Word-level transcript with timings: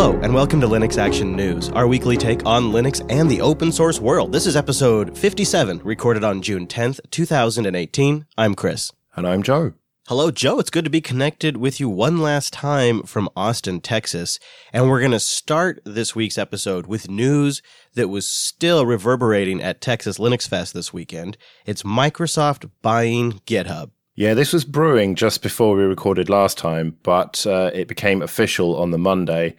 Hello, 0.00 0.16
and 0.22 0.32
welcome 0.32 0.60
to 0.60 0.68
Linux 0.68 0.96
Action 0.96 1.34
News, 1.34 1.70
our 1.70 1.88
weekly 1.88 2.16
take 2.16 2.46
on 2.46 2.70
Linux 2.70 3.04
and 3.10 3.28
the 3.28 3.40
open 3.40 3.72
source 3.72 3.98
world. 3.98 4.30
This 4.30 4.46
is 4.46 4.54
episode 4.54 5.18
57, 5.18 5.80
recorded 5.82 6.22
on 6.22 6.40
June 6.40 6.68
10th, 6.68 7.00
2018. 7.10 8.24
I'm 8.38 8.54
Chris. 8.54 8.92
And 9.16 9.26
I'm 9.26 9.42
Joe. 9.42 9.72
Hello, 10.06 10.30
Joe. 10.30 10.60
It's 10.60 10.70
good 10.70 10.84
to 10.84 10.90
be 10.90 11.00
connected 11.00 11.56
with 11.56 11.80
you 11.80 11.88
one 11.88 12.18
last 12.18 12.52
time 12.52 13.02
from 13.02 13.28
Austin, 13.34 13.80
Texas. 13.80 14.38
And 14.72 14.88
we're 14.88 15.00
going 15.00 15.10
to 15.10 15.18
start 15.18 15.82
this 15.84 16.14
week's 16.14 16.38
episode 16.38 16.86
with 16.86 17.10
news 17.10 17.60
that 17.94 18.06
was 18.06 18.24
still 18.24 18.86
reverberating 18.86 19.60
at 19.60 19.80
Texas 19.80 20.18
Linux 20.18 20.48
Fest 20.48 20.74
this 20.74 20.92
weekend. 20.92 21.36
It's 21.66 21.82
Microsoft 21.82 22.70
buying 22.82 23.40
GitHub. 23.48 23.90
Yeah, 24.18 24.34
this 24.34 24.52
was 24.52 24.64
brewing 24.64 25.14
just 25.14 25.44
before 25.44 25.76
we 25.76 25.84
recorded 25.84 26.28
last 26.28 26.58
time, 26.58 26.96
but 27.04 27.46
uh, 27.46 27.70
it 27.72 27.86
became 27.86 28.20
official 28.20 28.76
on 28.76 28.90
the 28.90 28.98
Monday, 28.98 29.54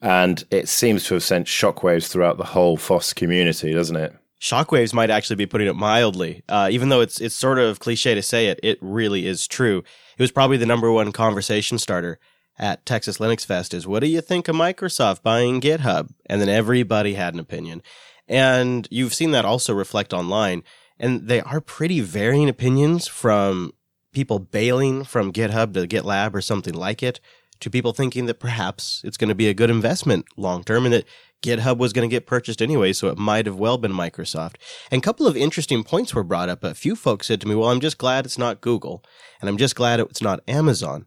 and 0.00 0.44
it 0.50 0.68
seems 0.68 1.04
to 1.04 1.14
have 1.14 1.22
sent 1.22 1.46
shockwaves 1.46 2.08
throughout 2.08 2.38
the 2.38 2.44
whole 2.44 2.76
FOSS 2.76 3.12
community, 3.12 3.72
doesn't 3.72 3.96
it? 3.96 4.14
Shockwaves 4.40 4.94
might 4.94 5.10
actually 5.10 5.36
be 5.36 5.46
putting 5.46 5.66
it 5.66 5.74
mildly. 5.74 6.44
Uh, 6.48 6.68
even 6.70 6.88
though 6.88 7.00
it's 7.00 7.20
it's 7.20 7.34
sort 7.34 7.58
of 7.58 7.80
cliche 7.80 8.14
to 8.14 8.22
say 8.22 8.46
it, 8.46 8.60
it 8.62 8.78
really 8.80 9.26
is 9.26 9.48
true. 9.48 9.78
It 10.16 10.22
was 10.22 10.30
probably 10.30 10.56
the 10.56 10.66
number 10.66 10.92
one 10.92 11.10
conversation 11.10 11.78
starter 11.78 12.20
at 12.56 12.86
Texas 12.86 13.18
Linux 13.18 13.44
Fest. 13.44 13.74
Is 13.74 13.86
what 13.86 14.00
do 14.00 14.06
you 14.06 14.20
think 14.20 14.46
of 14.46 14.54
Microsoft 14.54 15.22
buying 15.22 15.60
GitHub? 15.60 16.10
And 16.26 16.40
then 16.40 16.48
everybody 16.48 17.14
had 17.14 17.34
an 17.34 17.40
opinion, 17.40 17.82
and 18.28 18.86
you've 18.92 19.14
seen 19.14 19.32
that 19.32 19.44
also 19.44 19.74
reflect 19.74 20.12
online. 20.12 20.62
And 21.00 21.26
they 21.28 21.40
are 21.40 21.60
pretty 21.60 22.00
varying 22.00 22.48
opinions 22.48 23.06
from 23.08 23.72
people 24.12 24.38
bailing 24.38 25.04
from 25.04 25.32
GitHub 25.32 25.74
to 25.74 25.86
GitLab 25.86 26.34
or 26.34 26.40
something 26.40 26.74
like 26.74 27.02
it 27.02 27.20
to 27.60 27.70
people 27.70 27.92
thinking 27.92 28.26
that 28.26 28.40
perhaps 28.40 29.02
it's 29.04 29.16
going 29.16 29.28
to 29.28 29.34
be 29.34 29.48
a 29.48 29.54
good 29.54 29.70
investment 29.70 30.26
long 30.36 30.64
term 30.64 30.84
and 30.84 30.94
that 30.94 31.04
GitHub 31.42 31.78
was 31.78 31.92
going 31.92 32.08
to 32.08 32.14
get 32.14 32.26
purchased 32.26 32.60
anyway, 32.60 32.92
so 32.92 33.08
it 33.08 33.18
might 33.18 33.46
have 33.46 33.56
well 33.56 33.78
been 33.78 33.92
Microsoft. 33.92 34.56
And 34.90 35.00
a 35.00 35.04
couple 35.04 35.26
of 35.26 35.36
interesting 35.36 35.84
points 35.84 36.14
were 36.14 36.24
brought 36.24 36.48
up. 36.48 36.64
A 36.64 36.74
few 36.74 36.96
folks 36.96 37.28
said 37.28 37.40
to 37.42 37.48
me, 37.48 37.54
Well, 37.54 37.70
I'm 37.70 37.80
just 37.80 37.98
glad 37.98 38.24
it's 38.24 38.38
not 38.38 38.60
Google, 38.60 39.04
and 39.40 39.48
I'm 39.48 39.56
just 39.56 39.76
glad 39.76 40.00
it's 40.00 40.22
not 40.22 40.42
Amazon. 40.48 41.06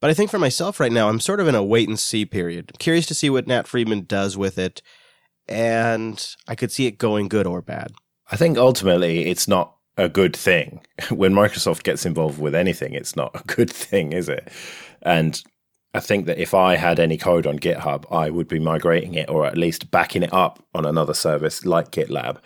But 0.00 0.10
I 0.10 0.14
think 0.14 0.30
for 0.30 0.38
myself 0.38 0.80
right 0.80 0.90
now, 0.90 1.08
I'm 1.08 1.20
sort 1.20 1.40
of 1.40 1.46
in 1.46 1.54
a 1.54 1.62
wait 1.62 1.88
and 1.88 1.98
see 1.98 2.24
period. 2.24 2.70
I'm 2.72 2.78
curious 2.78 3.06
to 3.06 3.14
see 3.14 3.30
what 3.30 3.46
Nat 3.46 3.68
Friedman 3.68 4.06
does 4.06 4.36
with 4.36 4.58
it, 4.58 4.82
and 5.46 6.34
I 6.48 6.54
could 6.54 6.72
see 6.72 6.86
it 6.86 6.98
going 6.98 7.28
good 7.28 7.46
or 7.46 7.62
bad. 7.62 7.92
I 8.30 8.36
think 8.36 8.56
ultimately 8.56 9.26
it's 9.26 9.46
not 9.46 9.76
a 9.96 10.08
good 10.08 10.34
thing. 10.34 10.80
When 11.10 11.32
Microsoft 11.32 11.82
gets 11.82 12.06
involved 12.06 12.40
with 12.40 12.54
anything, 12.54 12.94
it's 12.94 13.14
not 13.14 13.30
a 13.34 13.44
good 13.54 13.70
thing, 13.70 14.12
is 14.12 14.28
it? 14.28 14.48
And 15.02 15.42
I 15.92 16.00
think 16.00 16.26
that 16.26 16.38
if 16.38 16.54
I 16.54 16.76
had 16.76 17.00
any 17.00 17.16
code 17.16 17.46
on 17.46 17.58
GitHub, 17.58 18.04
I 18.12 18.30
would 18.30 18.46
be 18.46 18.60
migrating 18.60 19.14
it 19.14 19.28
or 19.28 19.44
at 19.44 19.58
least 19.58 19.90
backing 19.90 20.22
it 20.22 20.32
up 20.32 20.64
on 20.74 20.86
another 20.86 21.14
service 21.14 21.64
like 21.64 21.90
GitLab. 21.90 22.38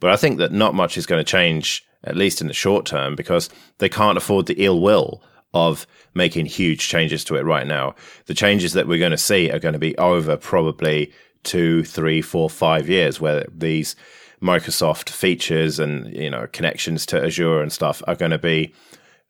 But 0.00 0.10
I 0.10 0.16
think 0.16 0.38
that 0.38 0.52
not 0.52 0.74
much 0.74 0.96
is 0.96 1.06
going 1.06 1.18
to 1.24 1.30
change, 1.30 1.84
at 2.04 2.16
least 2.16 2.40
in 2.40 2.46
the 2.46 2.54
short 2.54 2.86
term, 2.86 3.16
because 3.16 3.50
they 3.78 3.88
can't 3.88 4.18
afford 4.18 4.46
the 4.46 4.64
ill 4.64 4.80
will 4.80 5.22
of 5.52 5.86
making 6.14 6.46
huge 6.46 6.88
changes 6.88 7.24
to 7.24 7.34
it 7.36 7.44
right 7.44 7.66
now. 7.66 7.94
The 8.26 8.34
changes 8.34 8.74
that 8.74 8.86
we're 8.86 8.98
going 8.98 9.10
to 9.10 9.18
see 9.18 9.50
are 9.50 9.58
going 9.58 9.72
to 9.72 9.78
be 9.78 9.96
over 9.98 10.36
probably 10.36 11.12
two, 11.42 11.82
three, 11.84 12.22
four, 12.22 12.48
five 12.48 12.88
years, 12.88 13.20
where 13.20 13.46
these 13.52 13.96
Microsoft 14.40 15.08
features 15.08 15.78
and 15.78 16.14
you 16.14 16.30
know 16.30 16.46
connections 16.52 17.04
to 17.06 17.24
Azure 17.24 17.60
and 17.60 17.72
stuff 17.72 18.02
are 18.06 18.14
going 18.14 18.30
to 18.30 18.38
be 18.38 18.72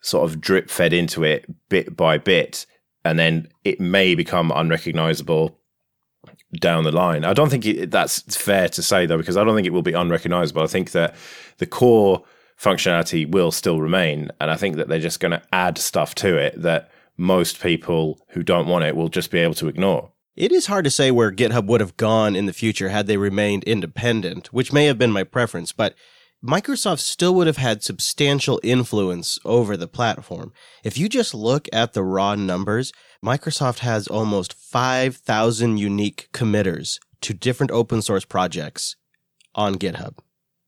sort 0.00 0.28
of 0.28 0.40
drip 0.40 0.68
fed 0.68 0.92
into 0.92 1.24
it 1.24 1.46
bit 1.68 1.96
by 1.96 2.18
bit, 2.18 2.66
and 3.08 3.18
then 3.18 3.48
it 3.64 3.80
may 3.80 4.14
become 4.14 4.52
unrecognizable 4.54 5.58
down 6.60 6.84
the 6.84 6.92
line. 6.92 7.24
I 7.24 7.32
don't 7.32 7.50
think 7.50 7.66
it, 7.66 7.90
that's 7.90 8.36
fair 8.36 8.68
to 8.70 8.82
say 8.82 9.06
though, 9.06 9.18
because 9.18 9.36
I 9.36 9.44
don't 9.44 9.54
think 9.54 9.66
it 9.66 9.72
will 9.72 9.82
be 9.82 9.92
unrecognizable. 9.92 10.62
I 10.62 10.66
think 10.66 10.92
that 10.92 11.14
the 11.58 11.66
core 11.66 12.22
functionality 12.60 13.30
will 13.30 13.52
still 13.52 13.80
remain, 13.80 14.30
and 14.40 14.50
I 14.50 14.56
think 14.56 14.76
that 14.76 14.88
they're 14.88 14.98
just 14.98 15.20
going 15.20 15.32
to 15.32 15.42
add 15.52 15.78
stuff 15.78 16.14
to 16.16 16.36
it 16.36 16.60
that 16.60 16.90
most 17.16 17.60
people 17.60 18.20
who 18.28 18.42
don't 18.42 18.68
want 18.68 18.84
it 18.84 18.96
will 18.96 19.08
just 19.08 19.30
be 19.30 19.38
able 19.38 19.54
to 19.54 19.68
ignore. 19.68 20.12
It 20.36 20.52
is 20.52 20.66
hard 20.66 20.84
to 20.84 20.90
say 20.90 21.10
where 21.10 21.32
GitHub 21.32 21.66
would 21.66 21.80
have 21.80 21.96
gone 21.96 22.36
in 22.36 22.46
the 22.46 22.52
future 22.52 22.90
had 22.90 23.08
they 23.08 23.16
remained 23.16 23.64
independent, 23.64 24.52
which 24.52 24.72
may 24.72 24.84
have 24.86 24.96
been 24.98 25.10
my 25.10 25.24
preference, 25.24 25.72
but 25.72 25.94
Microsoft 26.44 27.00
still 27.00 27.34
would 27.34 27.48
have 27.48 27.56
had 27.56 27.82
substantial 27.82 28.60
influence 28.62 29.40
over 29.44 29.76
the 29.76 29.88
platform. 29.88 30.52
If 30.84 30.96
you 30.96 31.08
just 31.08 31.34
look 31.34 31.68
at 31.72 31.94
the 31.94 32.04
raw 32.04 32.36
numbers, 32.36 32.92
Microsoft 33.24 33.80
has 33.80 34.06
almost 34.06 34.54
5,000 34.54 35.78
unique 35.78 36.28
committers 36.32 37.00
to 37.22 37.34
different 37.34 37.72
open 37.72 38.02
source 38.02 38.24
projects 38.24 38.94
on 39.56 39.74
GitHub. 39.74 40.18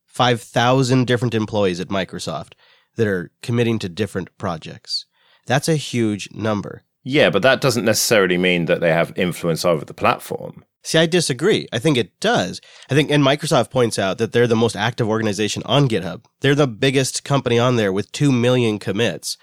5,000 0.06 1.06
different 1.06 1.34
employees 1.36 1.78
at 1.78 1.86
Microsoft 1.86 2.54
that 2.96 3.06
are 3.06 3.30
committing 3.40 3.78
to 3.78 3.88
different 3.88 4.36
projects. 4.38 5.06
That's 5.46 5.68
a 5.68 5.76
huge 5.76 6.28
number. 6.32 6.82
Yeah, 7.02 7.30
but 7.30 7.42
that 7.42 7.60
doesn't 7.60 7.84
necessarily 7.84 8.36
mean 8.36 8.66
that 8.66 8.80
they 8.80 8.92
have 8.92 9.12
influence 9.16 9.64
over 9.64 9.84
the 9.84 9.94
platform. 9.94 10.64
See, 10.82 10.98
I 10.98 11.06
disagree. 11.06 11.68
I 11.72 11.78
think 11.78 11.96
it 11.96 12.18
does. 12.20 12.60
I 12.90 12.94
think, 12.94 13.10
and 13.10 13.22
Microsoft 13.22 13.70
points 13.70 13.98
out 13.98 14.18
that 14.18 14.32
they're 14.32 14.46
the 14.46 14.56
most 14.56 14.76
active 14.76 15.08
organization 15.08 15.62
on 15.66 15.88
GitHub. 15.88 16.24
They're 16.40 16.54
the 16.54 16.66
biggest 16.66 17.22
company 17.22 17.58
on 17.58 17.76
there 17.76 17.92
with 17.92 18.12
2 18.12 18.32
million 18.32 18.78
commits. 18.78 19.36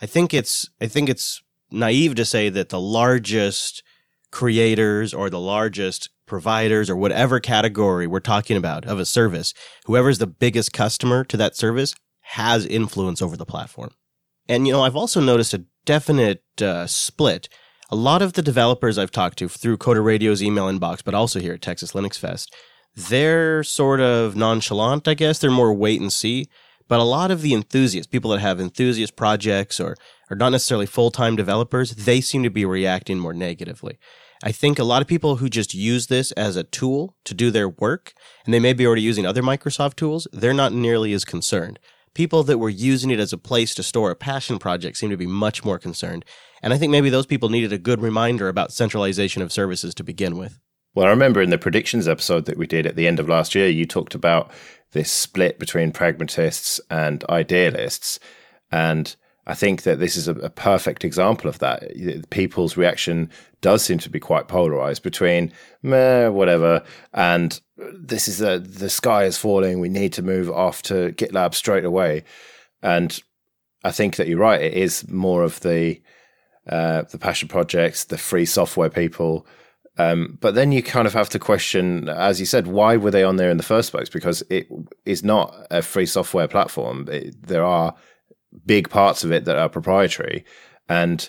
I 0.00 0.06
think 0.06 0.32
it's, 0.32 0.68
I 0.80 0.86
think 0.86 1.08
it's 1.08 1.42
naive 1.70 2.14
to 2.16 2.24
say 2.24 2.48
that 2.48 2.68
the 2.68 2.80
largest 2.80 3.82
creators 4.30 5.12
or 5.12 5.30
the 5.30 5.40
largest 5.40 6.10
providers 6.26 6.88
or 6.88 6.96
whatever 6.96 7.40
category 7.40 8.06
we're 8.06 8.20
talking 8.20 8.56
about 8.56 8.84
of 8.86 8.98
a 8.98 9.04
service, 9.04 9.52
whoever's 9.86 10.18
the 10.18 10.26
biggest 10.26 10.72
customer 10.72 11.24
to 11.24 11.36
that 11.36 11.56
service 11.56 11.94
has 12.20 12.66
influence 12.66 13.20
over 13.20 13.36
the 13.36 13.46
platform. 13.46 13.90
And, 14.48 14.66
you 14.66 14.72
know, 14.72 14.82
I've 14.82 14.96
also 14.96 15.20
noticed 15.20 15.54
a 15.54 15.64
definite 15.84 16.42
uh, 16.60 16.86
split. 16.86 17.48
A 17.90 17.96
lot 17.96 18.22
of 18.22 18.32
the 18.32 18.42
developers 18.42 18.98
I've 18.98 19.10
talked 19.10 19.38
to 19.38 19.48
through 19.48 19.78
Coder 19.78 20.04
Radio's 20.04 20.42
email 20.42 20.66
inbox, 20.66 21.04
but 21.04 21.14
also 21.14 21.38
here 21.38 21.54
at 21.54 21.62
Texas 21.62 21.92
Linux 21.92 22.18
Fest, 22.18 22.54
they're 22.96 23.62
sort 23.62 24.00
of 24.00 24.36
nonchalant, 24.36 25.06
I 25.06 25.14
guess. 25.14 25.38
They're 25.38 25.50
more 25.50 25.74
wait 25.74 26.00
and 26.00 26.12
see. 26.12 26.48
But 26.88 27.00
a 27.00 27.04
lot 27.04 27.30
of 27.30 27.42
the 27.42 27.54
enthusiasts, 27.54 28.10
people 28.10 28.30
that 28.30 28.40
have 28.40 28.60
enthusiast 28.60 29.16
projects 29.16 29.80
or 29.80 29.96
are 30.30 30.36
not 30.36 30.50
necessarily 30.50 30.86
full 30.86 31.10
time 31.10 31.36
developers, 31.36 31.92
they 31.92 32.20
seem 32.20 32.42
to 32.42 32.50
be 32.50 32.64
reacting 32.64 33.18
more 33.18 33.34
negatively. 33.34 33.98
I 34.42 34.52
think 34.52 34.78
a 34.78 34.84
lot 34.84 35.00
of 35.00 35.08
people 35.08 35.36
who 35.36 35.48
just 35.48 35.72
use 35.72 36.08
this 36.08 36.30
as 36.32 36.56
a 36.56 36.64
tool 36.64 37.16
to 37.24 37.32
do 37.32 37.50
their 37.50 37.68
work, 37.68 38.12
and 38.44 38.52
they 38.52 38.60
may 38.60 38.74
be 38.74 38.86
already 38.86 39.02
using 39.02 39.24
other 39.24 39.42
Microsoft 39.42 39.96
tools, 39.96 40.28
they're 40.32 40.52
not 40.52 40.72
nearly 40.72 41.12
as 41.14 41.24
concerned 41.24 41.78
people 42.14 42.42
that 42.44 42.58
were 42.58 42.70
using 42.70 43.10
it 43.10 43.20
as 43.20 43.32
a 43.32 43.38
place 43.38 43.74
to 43.74 43.82
store 43.82 44.10
a 44.10 44.16
passion 44.16 44.58
project 44.58 44.96
seem 44.96 45.10
to 45.10 45.16
be 45.16 45.26
much 45.26 45.64
more 45.64 45.78
concerned. 45.78 46.24
And 46.62 46.72
I 46.72 46.78
think 46.78 46.90
maybe 46.90 47.10
those 47.10 47.26
people 47.26 47.48
needed 47.48 47.72
a 47.72 47.78
good 47.78 48.00
reminder 48.00 48.48
about 48.48 48.72
centralization 48.72 49.42
of 49.42 49.52
services 49.52 49.94
to 49.96 50.04
begin 50.04 50.38
with. 50.38 50.58
Well, 50.94 51.06
I 51.06 51.10
remember 51.10 51.42
in 51.42 51.50
the 51.50 51.58
predictions 51.58 52.06
episode 52.06 52.44
that 52.46 52.56
we 52.56 52.66
did 52.66 52.86
at 52.86 52.94
the 52.94 53.08
end 53.08 53.18
of 53.18 53.28
last 53.28 53.54
year, 53.54 53.68
you 53.68 53.84
talked 53.84 54.14
about 54.14 54.50
this 54.92 55.10
split 55.10 55.58
between 55.58 55.90
pragmatists 55.90 56.80
and 56.88 57.24
idealists. 57.28 58.20
And 58.70 59.14
I 59.46 59.54
think 59.54 59.82
that 59.82 59.98
this 59.98 60.16
is 60.16 60.28
a, 60.28 60.34
a, 60.36 60.50
perfect 60.50 61.04
example 61.04 61.50
of 61.50 61.58
that. 61.58 62.30
People's 62.30 62.76
reaction 62.76 63.28
does 63.60 63.82
seem 63.82 63.98
to 63.98 64.08
be 64.08 64.20
quite 64.20 64.48
polarized 64.48 65.02
between 65.02 65.52
meh, 65.82 66.28
whatever, 66.28 66.82
and 67.12 67.60
this 67.76 68.28
is 68.28 68.38
the 68.38 68.58
the 68.58 68.90
sky 68.90 69.24
is 69.24 69.38
falling. 69.38 69.80
We 69.80 69.88
need 69.88 70.12
to 70.14 70.22
move 70.22 70.50
off 70.50 70.82
to 70.82 71.12
GitLab 71.12 71.54
straight 71.54 71.84
away. 71.84 72.24
And 72.82 73.20
I 73.82 73.90
think 73.90 74.16
that 74.16 74.28
you're 74.28 74.38
right. 74.38 74.60
It 74.60 74.74
is 74.74 75.08
more 75.08 75.42
of 75.42 75.60
the 75.60 76.00
uh, 76.68 77.02
the 77.02 77.18
passion 77.18 77.48
projects, 77.48 78.04
the 78.04 78.18
free 78.18 78.46
software 78.46 78.90
people. 78.90 79.46
Um, 79.96 80.38
but 80.40 80.54
then 80.54 80.72
you 80.72 80.82
kind 80.82 81.06
of 81.06 81.12
have 81.12 81.28
to 81.30 81.38
question, 81.38 82.08
as 82.08 82.40
you 82.40 82.46
said, 82.46 82.66
why 82.66 82.96
were 82.96 83.12
they 83.12 83.22
on 83.22 83.36
there 83.36 83.50
in 83.50 83.58
the 83.58 83.62
first 83.62 83.92
place? 83.92 84.08
Because 84.08 84.42
it 84.50 84.68
is 85.04 85.22
not 85.22 85.54
a 85.70 85.82
free 85.82 86.06
software 86.06 86.48
platform. 86.48 87.06
It, 87.08 87.46
there 87.46 87.64
are 87.64 87.94
big 88.66 88.88
parts 88.90 89.22
of 89.22 89.30
it 89.30 89.44
that 89.44 89.56
are 89.56 89.68
proprietary. 89.68 90.44
And 90.88 91.28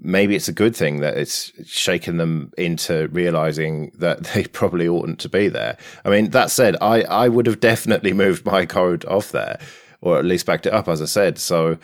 maybe 0.00 0.34
it's 0.34 0.48
a 0.48 0.52
good 0.52 0.74
thing 0.74 1.00
that 1.00 1.16
it's 1.16 1.52
shaken 1.64 2.16
them 2.16 2.52
into 2.56 3.08
realizing 3.08 3.92
that 3.98 4.24
they 4.34 4.44
probably 4.44 4.88
oughtn't 4.88 5.18
to 5.20 5.28
be 5.28 5.48
there. 5.48 5.76
I 6.04 6.10
mean, 6.10 6.30
that 6.30 6.50
said, 6.50 6.76
I, 6.80 7.02
I 7.02 7.28
would 7.28 7.46
have 7.46 7.60
definitely 7.60 8.12
moved 8.12 8.44
my 8.44 8.66
code 8.66 9.04
off 9.04 9.30
there 9.32 9.60
or 10.00 10.18
at 10.18 10.24
least 10.24 10.46
backed 10.46 10.66
it 10.66 10.72
up, 10.72 10.88
as 10.88 11.02
I 11.02 11.06
said. 11.06 11.38
So 11.38 11.78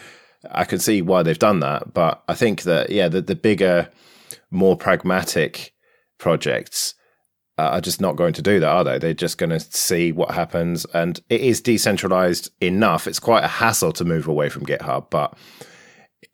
I 0.51 0.65
can 0.65 0.79
see 0.79 1.03
why 1.03 1.23
they've 1.23 1.39
done 1.39 1.61
that. 1.61 1.93
But 1.93 2.23
I 2.29 2.35
think 2.35 2.63
that, 2.63 2.91
yeah, 2.91 3.09
the, 3.09 3.21
the 3.21 3.35
bigger, 3.35 3.91
more 4.51 4.77
pragmatic 4.77 5.75
projects 6.19 6.95
are 7.59 7.81
just 7.81 8.01
not 8.01 8.17
going 8.17 8.35
to 8.35 8.43
do 8.43 8.61
that, 8.61 8.69
are 8.69 8.85
they? 8.85 8.99
They're 8.99 9.15
just 9.15 9.39
going 9.39 9.51
to 9.51 9.61
see 9.61 10.12
what 10.12 10.33
happens. 10.33 10.85
And 10.93 11.21
it 11.31 11.41
is 11.41 11.61
decentralized 11.61 12.51
enough. 12.61 13.07
It's 13.07 13.19
quite 13.19 13.45
a 13.45 13.49
hassle 13.49 13.93
to 13.93 14.05
move 14.05 14.29
away 14.29 14.49
from 14.49 14.67
GitHub, 14.67 15.09
but 15.11 15.37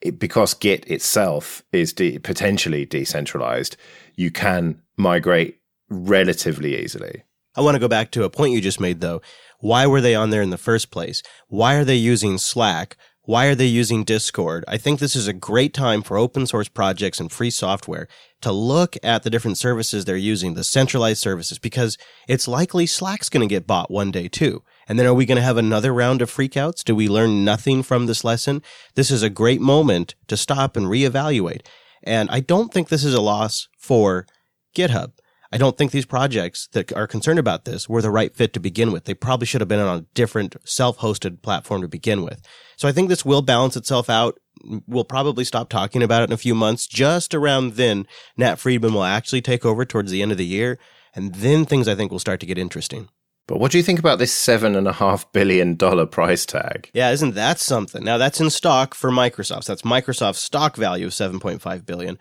it, 0.02 0.18
because 0.18 0.54
Git 0.54 0.88
itself 0.90 1.62
is 1.72 1.92
de- 1.92 2.18
potentially 2.18 2.84
decentralized, 2.84 3.76
you 4.16 4.30
can 4.30 4.82
migrate 4.96 5.58
relatively 5.88 6.82
easily. 6.82 7.24
I 7.54 7.60
want 7.60 7.74
to 7.74 7.80
go 7.80 7.88
back 7.88 8.10
to 8.12 8.24
a 8.24 8.30
point 8.30 8.54
you 8.54 8.60
just 8.60 8.80
made 8.80 9.00
though. 9.00 9.20
Why 9.60 9.86
were 9.86 10.00
they 10.00 10.14
on 10.14 10.30
there 10.30 10.42
in 10.42 10.50
the 10.50 10.58
first 10.58 10.90
place? 10.90 11.22
Why 11.48 11.74
are 11.74 11.84
they 11.84 11.96
using 11.96 12.38
Slack? 12.38 12.96
Why 13.24 13.46
are 13.46 13.54
they 13.54 13.66
using 13.66 14.02
Discord? 14.02 14.64
I 14.66 14.78
think 14.78 14.98
this 14.98 15.14
is 15.14 15.28
a 15.28 15.32
great 15.32 15.72
time 15.72 16.02
for 16.02 16.18
open 16.18 16.44
source 16.46 16.68
projects 16.68 17.20
and 17.20 17.30
free 17.30 17.50
software 17.50 18.08
to 18.40 18.50
look 18.50 18.96
at 19.04 19.22
the 19.22 19.30
different 19.30 19.58
services 19.58 20.04
they're 20.04 20.16
using, 20.16 20.54
the 20.54 20.64
centralized 20.64 21.22
services, 21.22 21.60
because 21.60 21.96
it's 22.26 22.48
likely 22.48 22.84
Slack's 22.84 23.28
going 23.28 23.48
to 23.48 23.54
get 23.54 23.66
bought 23.66 23.92
one 23.92 24.10
day 24.10 24.26
too. 24.26 24.64
And 24.92 24.98
then 24.98 25.06
are 25.06 25.14
we 25.14 25.24
going 25.24 25.36
to 25.36 25.42
have 25.42 25.56
another 25.56 25.90
round 25.90 26.20
of 26.20 26.30
freakouts? 26.30 26.84
Do 26.84 26.94
we 26.94 27.08
learn 27.08 27.46
nothing 27.46 27.82
from 27.82 28.04
this 28.04 28.24
lesson? 28.24 28.62
This 28.94 29.10
is 29.10 29.22
a 29.22 29.30
great 29.30 29.62
moment 29.62 30.16
to 30.26 30.36
stop 30.36 30.76
and 30.76 30.84
reevaluate. 30.84 31.64
And 32.02 32.28
I 32.28 32.40
don't 32.40 32.70
think 32.70 32.90
this 32.90 33.02
is 33.02 33.14
a 33.14 33.22
loss 33.22 33.68
for 33.78 34.26
GitHub. 34.76 35.12
I 35.50 35.56
don't 35.56 35.78
think 35.78 35.92
these 35.92 36.04
projects 36.04 36.68
that 36.72 36.92
are 36.92 37.06
concerned 37.06 37.38
about 37.38 37.64
this 37.64 37.88
were 37.88 38.02
the 38.02 38.10
right 38.10 38.36
fit 38.36 38.52
to 38.52 38.60
begin 38.60 38.92
with. 38.92 39.04
They 39.04 39.14
probably 39.14 39.46
should 39.46 39.62
have 39.62 39.68
been 39.68 39.80
on 39.80 40.00
a 40.00 40.06
different 40.12 40.56
self-hosted 40.62 41.40
platform 41.40 41.80
to 41.80 41.88
begin 41.88 42.22
with. 42.22 42.42
So 42.76 42.86
I 42.86 42.92
think 42.92 43.08
this 43.08 43.24
will 43.24 43.40
balance 43.40 43.78
itself 43.78 44.10
out. 44.10 44.38
We'll 44.86 45.04
probably 45.04 45.44
stop 45.44 45.70
talking 45.70 46.02
about 46.02 46.20
it 46.20 46.28
in 46.28 46.34
a 46.34 46.36
few 46.36 46.54
months. 46.54 46.86
Just 46.86 47.32
around 47.32 47.76
then, 47.76 48.06
Nat 48.36 48.56
Friedman 48.56 48.92
will 48.92 49.04
actually 49.04 49.40
take 49.40 49.64
over 49.64 49.86
towards 49.86 50.10
the 50.10 50.20
end 50.20 50.32
of 50.32 50.38
the 50.38 50.44
year. 50.44 50.78
And 51.14 51.36
then 51.36 51.64
things 51.64 51.88
I 51.88 51.94
think 51.94 52.12
will 52.12 52.18
start 52.18 52.40
to 52.40 52.46
get 52.46 52.58
interesting. 52.58 53.08
But 53.48 53.58
what 53.58 53.72
do 53.72 53.78
you 53.78 53.84
think 53.84 53.98
about 53.98 54.18
this 54.18 54.32
seven 54.32 54.76
and 54.76 54.86
a 54.86 54.92
half 54.92 55.30
billion 55.32 55.74
dollar 55.74 56.06
price 56.06 56.46
tag? 56.46 56.90
Yeah, 56.94 57.10
isn't 57.10 57.34
that 57.34 57.58
something? 57.58 58.04
Now 58.04 58.18
that's 58.18 58.40
in 58.40 58.50
stock 58.50 58.94
for 58.94 59.10
Microsoft. 59.10 59.64
So 59.64 59.72
that's 59.72 59.82
Microsoft's 59.82 60.42
stock 60.42 60.76
value 60.76 61.06
of 61.06 61.12
7.5 61.12 61.84
billion. 61.84 62.18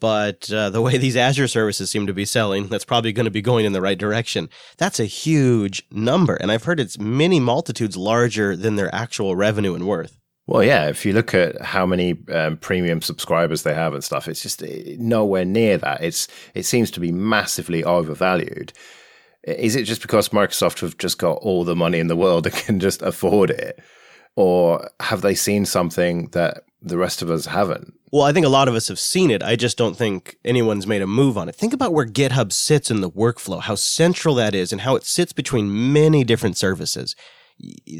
But 0.00 0.52
uh, 0.52 0.70
the 0.70 0.80
way 0.80 0.96
these 0.96 1.16
Azure 1.16 1.48
services 1.48 1.90
seem 1.90 2.06
to 2.06 2.12
be 2.12 2.24
selling, 2.24 2.68
that's 2.68 2.84
probably 2.84 3.12
going 3.12 3.24
to 3.24 3.30
be 3.30 3.42
going 3.42 3.64
in 3.64 3.72
the 3.72 3.80
right 3.80 3.98
direction. 3.98 4.48
That's 4.76 5.00
a 5.00 5.04
huge 5.04 5.82
number. 5.90 6.34
And 6.34 6.52
I've 6.52 6.64
heard 6.64 6.80
it's 6.80 6.98
many 6.98 7.40
multitudes 7.40 7.96
larger 7.96 8.56
than 8.56 8.76
their 8.76 8.94
actual 8.94 9.34
revenue 9.34 9.74
and 9.74 9.86
worth. 9.86 10.18
Well, 10.46 10.62
yeah, 10.62 10.88
if 10.88 11.04
you 11.04 11.12
look 11.12 11.34
at 11.34 11.60
how 11.60 11.84
many 11.84 12.16
um, 12.32 12.56
premium 12.56 13.02
subscribers 13.02 13.64
they 13.64 13.74
have 13.74 13.92
and 13.92 14.02
stuff, 14.02 14.28
it's 14.28 14.40
just 14.40 14.62
eh, 14.62 14.96
nowhere 14.98 15.44
near 15.44 15.76
that. 15.76 16.02
It's 16.02 16.26
it 16.54 16.64
seems 16.64 16.90
to 16.92 17.00
be 17.00 17.12
massively 17.12 17.84
overvalued. 17.84 18.72
Is 19.56 19.76
it 19.76 19.84
just 19.84 20.02
because 20.02 20.30
Microsoft 20.30 20.80
have 20.80 20.98
just 20.98 21.18
got 21.18 21.38
all 21.38 21.64
the 21.64 21.76
money 21.76 21.98
in 21.98 22.08
the 22.08 22.16
world 22.16 22.46
and 22.46 22.54
can 22.66 22.80
just 22.80 23.02
afford 23.02 23.50
it, 23.50 23.80
or 24.36 24.88
have 25.00 25.22
they 25.22 25.34
seen 25.34 25.64
something 25.64 26.28
that 26.28 26.64
the 26.80 26.98
rest 26.98 27.22
of 27.22 27.30
us 27.30 27.46
haven't? 27.46 27.94
Well, 28.10 28.22
I 28.22 28.32
think 28.32 28.46
a 28.46 28.50
lot 28.50 28.68
of 28.68 28.74
us 28.74 28.88
have 28.88 28.98
seen 28.98 29.30
it. 29.30 29.42
I 29.42 29.54
just 29.54 29.76
don't 29.76 29.96
think 29.96 30.38
anyone's 30.44 30.86
made 30.86 31.02
a 31.02 31.06
move 31.06 31.36
on 31.36 31.48
it. 31.48 31.54
Think 31.54 31.74
about 31.74 31.92
where 31.92 32.06
GitHub 32.06 32.52
sits 32.52 32.90
in 32.90 33.02
the 33.02 33.10
workflow, 33.10 33.60
how 33.60 33.74
central 33.74 34.34
that 34.36 34.54
is, 34.54 34.72
and 34.72 34.80
how 34.80 34.96
it 34.96 35.04
sits 35.04 35.32
between 35.32 35.92
many 35.92 36.24
different 36.24 36.56
services. 36.56 37.14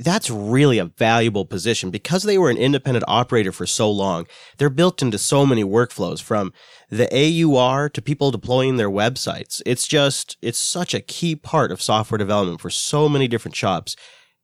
That's 0.02 0.31
really 0.31 0.78
a 0.78 0.84
valuable 0.84 1.44
position 1.44 1.90
because 1.90 2.22
they 2.22 2.38
were 2.38 2.50
an 2.50 2.56
independent 2.56 3.05
operator 3.08 3.50
for 3.50 3.66
so 3.66 3.90
long. 3.90 4.26
They're 4.56 4.70
built 4.70 5.02
into 5.02 5.19
so 5.19 5.44
many 5.44 5.64
workflows 5.64 6.22
from 6.22 6.52
the 6.90 7.08
AUR 7.12 7.88
to 7.88 8.02
people 8.02 8.31
deploying 8.31 8.76
their 8.76 8.90
websites. 8.90 9.60
It's 9.66 9.88
just, 9.88 10.37
it's 10.43 10.58
such 10.58 10.94
a 10.94 11.00
key 11.00 11.34
part 11.34 11.72
of 11.72 11.82
software 11.82 12.19
development 12.19 12.60
for 12.60 12.70
so 12.70 13.08
many 13.08 13.26
different 13.26 13.56
shops 13.56 13.96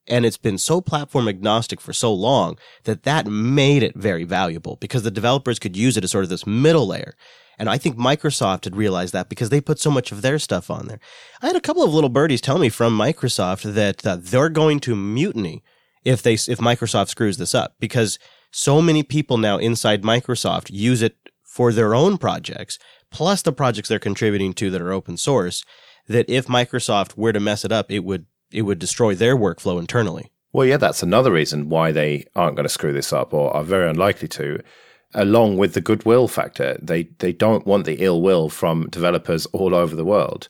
and 0.06 0.26
it's 0.26 0.36
been 0.36 0.58
so 0.58 0.80
platform 0.80 1.28
agnostic 1.28 1.80
for 1.80 1.92
so 1.92 2.12
long 2.12 2.58
that 2.84 3.04
that 3.04 3.26
made 3.26 3.82
it 3.82 3.94
very 3.94 4.24
valuable 4.24 4.76
because 4.80 5.02
the 5.02 5.10
developers 5.10 5.58
could 5.58 5.76
use 5.76 5.96
it 5.96 6.04
as 6.04 6.10
sort 6.10 6.24
of 6.24 6.30
this 6.30 6.46
middle 6.46 6.86
layer. 6.86 7.14
And 7.58 7.68
I 7.68 7.78
think 7.78 7.96
Microsoft 7.96 8.64
had 8.64 8.76
realized 8.76 9.12
that 9.12 9.28
because 9.28 9.48
they 9.48 9.60
put 9.60 9.78
so 9.78 9.90
much 9.90 10.10
of 10.12 10.22
their 10.22 10.38
stuff 10.38 10.70
on 10.70 10.88
there. 10.88 10.98
I 11.40 11.46
had 11.46 11.56
a 11.56 11.60
couple 11.60 11.84
of 11.84 11.94
little 11.94 12.10
birdies 12.10 12.40
tell 12.40 12.58
me 12.58 12.68
from 12.68 12.98
Microsoft 12.98 13.74
that 13.74 14.06
uh, 14.06 14.16
they're 14.20 14.48
going 14.48 14.80
to 14.80 14.96
mutiny 14.96 15.62
if 16.04 16.22
they 16.22 16.34
if 16.34 16.58
Microsoft 16.58 17.08
screws 17.08 17.38
this 17.38 17.54
up 17.54 17.76
because 17.80 18.18
so 18.50 18.82
many 18.82 19.02
people 19.02 19.38
now 19.38 19.58
inside 19.58 20.02
Microsoft 20.02 20.70
use 20.70 21.00
it 21.00 21.16
for 21.42 21.72
their 21.72 21.94
own 21.94 22.18
projects 22.18 22.78
plus 23.10 23.42
the 23.42 23.52
projects 23.52 23.88
they're 23.88 23.98
contributing 23.98 24.52
to 24.54 24.70
that 24.70 24.82
are 24.82 24.92
open 24.92 25.16
source 25.16 25.64
that 26.08 26.28
if 26.28 26.46
Microsoft 26.46 27.16
were 27.16 27.32
to 27.32 27.40
mess 27.40 27.64
it 27.64 27.72
up 27.72 27.90
it 27.90 28.00
would 28.00 28.26
it 28.54 28.62
would 28.62 28.78
destroy 28.78 29.14
their 29.14 29.36
workflow 29.36 29.78
internally. 29.78 30.30
Well, 30.52 30.66
yeah, 30.66 30.76
that's 30.76 31.02
another 31.02 31.32
reason 31.32 31.68
why 31.68 31.90
they 31.90 32.26
aren't 32.36 32.54
going 32.54 32.64
to 32.64 32.72
screw 32.72 32.92
this 32.92 33.12
up 33.12 33.34
or 33.34 33.54
are 33.54 33.64
very 33.64 33.90
unlikely 33.90 34.28
to. 34.28 34.60
Along 35.12 35.56
with 35.56 35.74
the 35.74 35.80
goodwill 35.80 36.28
factor, 36.28 36.78
they, 36.80 37.04
they 37.18 37.32
don't 37.32 37.66
want 37.66 37.84
the 37.84 37.96
ill 37.96 38.22
will 38.22 38.48
from 38.48 38.88
developers 38.88 39.46
all 39.46 39.74
over 39.74 39.96
the 39.96 40.04
world. 40.04 40.48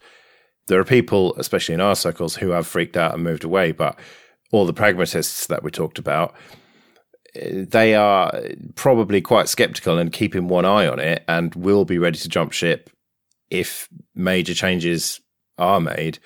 There 0.67 0.79
are 0.79 0.85
people, 0.85 1.35
especially 1.37 1.75
in 1.75 1.81
our 1.81 1.97
circles, 1.97 2.37
who 2.37 2.51
have 2.51 2.67
freaked 2.67 2.97
out 2.97 3.15
and 3.15 3.25
moved 3.25 3.45
away, 3.45 3.73
but 3.73 3.99
all 4.53 4.67
the 4.67 4.73
pragmatists 4.73 5.47
that 5.47 5.63
we 5.63 5.71
talked 5.71 5.99
about, 5.99 6.35
they 7.35 7.95
are 7.95 8.41
probably 8.75 9.21
quite 9.21 9.49
skeptical 9.49 9.99
and 9.99 10.13
keeping 10.13 10.49
one 10.49 10.65
eye 10.65 10.87
on 10.87 10.99
it 10.99 11.25
and 11.27 11.55
will 11.55 11.85
be 11.85 11.99
ready 11.99 12.19
to 12.19 12.29
jump 12.29 12.53
ship 12.53 12.91
if 13.51 13.89
major 14.15 14.55
changes 14.55 15.21
are 15.59 15.81
made. 15.81 16.19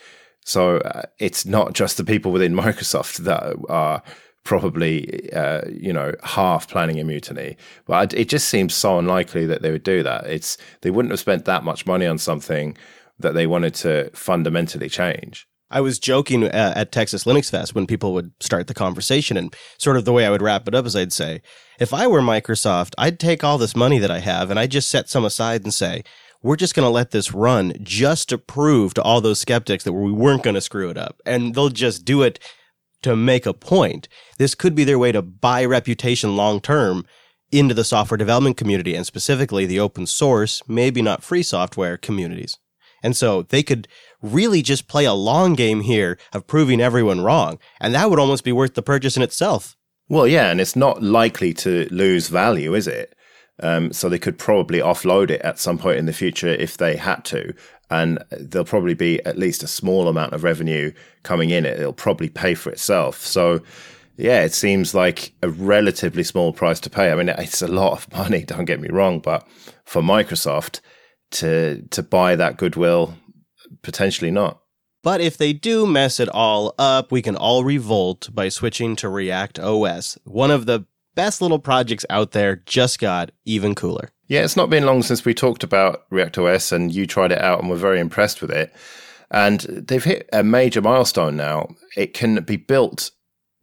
So 0.48 0.78
uh, 0.78 1.02
it's 1.18 1.44
not 1.44 1.74
just 1.74 1.98
the 1.98 2.04
people 2.04 2.32
within 2.32 2.54
Microsoft 2.54 3.18
that 3.18 3.54
are 3.68 4.02
probably, 4.44 5.30
uh, 5.32 5.60
you 5.70 5.92
know, 5.92 6.14
half 6.24 6.68
planning 6.68 6.98
a 6.98 7.04
mutiny. 7.04 7.58
But 7.86 8.14
it 8.14 8.30
just 8.30 8.48
seems 8.48 8.74
so 8.74 8.98
unlikely 8.98 9.44
that 9.44 9.60
they 9.60 9.70
would 9.70 9.82
do 9.82 10.02
that. 10.02 10.26
It's 10.26 10.56
they 10.80 10.90
wouldn't 10.90 11.12
have 11.12 11.20
spent 11.20 11.44
that 11.44 11.64
much 11.64 11.84
money 11.84 12.06
on 12.06 12.16
something 12.16 12.78
that 13.18 13.34
they 13.34 13.46
wanted 13.46 13.74
to 13.74 14.10
fundamentally 14.14 14.88
change. 14.88 15.46
I 15.70 15.82
was 15.82 15.98
joking 15.98 16.44
uh, 16.44 16.72
at 16.74 16.92
Texas 16.92 17.24
Linux 17.24 17.50
Fest 17.50 17.74
when 17.74 17.86
people 17.86 18.14
would 18.14 18.32
start 18.40 18.68
the 18.68 18.74
conversation, 18.74 19.36
and 19.36 19.54
sort 19.76 19.98
of 19.98 20.06
the 20.06 20.14
way 20.14 20.24
I 20.24 20.30
would 20.30 20.40
wrap 20.40 20.66
it 20.66 20.74
up 20.74 20.86
is 20.86 20.96
I'd 20.96 21.12
say, 21.12 21.42
if 21.78 21.92
I 21.92 22.06
were 22.06 22.22
Microsoft, 22.22 22.94
I'd 22.96 23.20
take 23.20 23.44
all 23.44 23.58
this 23.58 23.76
money 23.76 23.98
that 23.98 24.10
I 24.10 24.20
have 24.20 24.50
and 24.50 24.58
I'd 24.58 24.70
just 24.70 24.88
set 24.88 25.10
some 25.10 25.26
aside 25.26 25.64
and 25.64 25.74
say, 25.74 26.04
we're 26.42 26.56
just 26.56 26.74
going 26.74 26.86
to 26.86 26.90
let 26.90 27.10
this 27.10 27.32
run 27.32 27.72
just 27.82 28.28
to 28.28 28.38
prove 28.38 28.94
to 28.94 29.02
all 29.02 29.20
those 29.20 29.40
skeptics 29.40 29.84
that 29.84 29.92
we 29.92 30.12
weren't 30.12 30.42
going 30.42 30.54
to 30.54 30.60
screw 30.60 30.88
it 30.88 30.96
up. 30.96 31.20
And 31.26 31.54
they'll 31.54 31.68
just 31.68 32.04
do 32.04 32.22
it 32.22 32.38
to 33.02 33.16
make 33.16 33.46
a 33.46 33.54
point. 33.54 34.08
This 34.38 34.54
could 34.54 34.74
be 34.74 34.84
their 34.84 34.98
way 34.98 35.12
to 35.12 35.22
buy 35.22 35.64
reputation 35.64 36.36
long 36.36 36.60
term 36.60 37.06
into 37.50 37.74
the 37.74 37.84
software 37.84 38.18
development 38.18 38.56
community 38.56 38.94
and 38.94 39.06
specifically 39.06 39.66
the 39.66 39.80
open 39.80 40.06
source, 40.06 40.62
maybe 40.68 41.00
not 41.02 41.22
free 41.22 41.42
software 41.42 41.96
communities. 41.96 42.58
And 43.02 43.16
so 43.16 43.42
they 43.42 43.62
could 43.62 43.88
really 44.20 44.60
just 44.62 44.88
play 44.88 45.04
a 45.04 45.14
long 45.14 45.54
game 45.54 45.82
here 45.82 46.18
of 46.32 46.46
proving 46.46 46.80
everyone 46.80 47.20
wrong. 47.20 47.58
And 47.80 47.94
that 47.94 48.10
would 48.10 48.18
almost 48.18 48.44
be 48.44 48.52
worth 48.52 48.74
the 48.74 48.82
purchase 48.82 49.16
in 49.16 49.22
itself. 49.22 49.76
Well, 50.08 50.26
yeah, 50.26 50.50
and 50.50 50.60
it's 50.60 50.76
not 50.76 51.02
likely 51.02 51.54
to 51.54 51.86
lose 51.90 52.28
value, 52.28 52.74
is 52.74 52.86
it? 52.86 53.14
Um, 53.60 53.92
so 53.92 54.08
they 54.08 54.18
could 54.18 54.38
probably 54.38 54.78
offload 54.78 55.30
it 55.30 55.42
at 55.42 55.58
some 55.58 55.78
point 55.78 55.98
in 55.98 56.06
the 56.06 56.12
future 56.12 56.48
if 56.48 56.76
they 56.76 56.96
had 56.96 57.24
to. 57.26 57.52
And 57.90 58.22
there'll 58.30 58.66
probably 58.66 58.94
be 58.94 59.24
at 59.24 59.38
least 59.38 59.62
a 59.62 59.66
small 59.66 60.08
amount 60.08 60.32
of 60.32 60.44
revenue 60.44 60.92
coming 61.22 61.50
in. 61.50 61.64
It. 61.64 61.80
It'll 61.80 61.92
probably 61.92 62.28
pay 62.28 62.54
for 62.54 62.70
itself. 62.70 63.24
So, 63.24 63.60
yeah, 64.16 64.42
it 64.42 64.52
seems 64.52 64.94
like 64.94 65.32
a 65.42 65.48
relatively 65.48 66.22
small 66.22 66.52
price 66.52 66.80
to 66.80 66.90
pay. 66.90 67.10
I 67.10 67.14
mean, 67.14 67.30
it's 67.30 67.62
a 67.62 67.68
lot 67.68 67.92
of 67.92 68.12
money. 68.12 68.44
Don't 68.46 68.66
get 68.66 68.80
me 68.80 68.90
wrong, 68.90 69.20
but 69.20 69.46
for 69.84 70.02
Microsoft 70.02 70.80
to 71.30 71.82
to 71.90 72.02
buy 72.02 72.36
that 72.36 72.56
goodwill, 72.56 73.14
potentially 73.82 74.30
not. 74.30 74.60
But 75.02 75.20
if 75.20 75.36
they 75.36 75.52
do 75.52 75.86
mess 75.86 76.18
it 76.20 76.28
all 76.28 76.74
up, 76.78 77.12
we 77.12 77.22
can 77.22 77.36
all 77.36 77.64
revolt 77.64 78.28
by 78.34 78.48
switching 78.48 78.96
to 78.96 79.08
React 79.08 79.60
OS, 79.60 80.18
one 80.24 80.50
of 80.50 80.66
the 80.66 80.86
best 81.18 81.42
little 81.42 81.58
projects 81.58 82.06
out 82.10 82.30
there 82.30 82.62
just 82.64 83.00
got 83.00 83.32
even 83.44 83.74
cooler. 83.74 84.08
Yeah, 84.28 84.44
it's 84.44 84.56
not 84.56 84.70
been 84.70 84.86
long 84.86 85.02
since 85.02 85.24
we 85.24 85.34
talked 85.34 85.64
about 85.64 86.04
React 86.10 86.38
OS 86.38 86.70
and 86.70 86.94
you 86.94 87.08
tried 87.08 87.32
it 87.32 87.40
out 87.40 87.58
and 87.58 87.68
were 87.68 87.74
very 87.74 87.98
impressed 87.98 88.40
with 88.40 88.52
it. 88.52 88.72
And 89.28 89.62
they've 89.62 90.04
hit 90.04 90.28
a 90.32 90.44
major 90.44 90.80
milestone 90.80 91.36
now. 91.36 91.70
It 91.96 92.14
can 92.14 92.44
be 92.44 92.56
built 92.56 93.10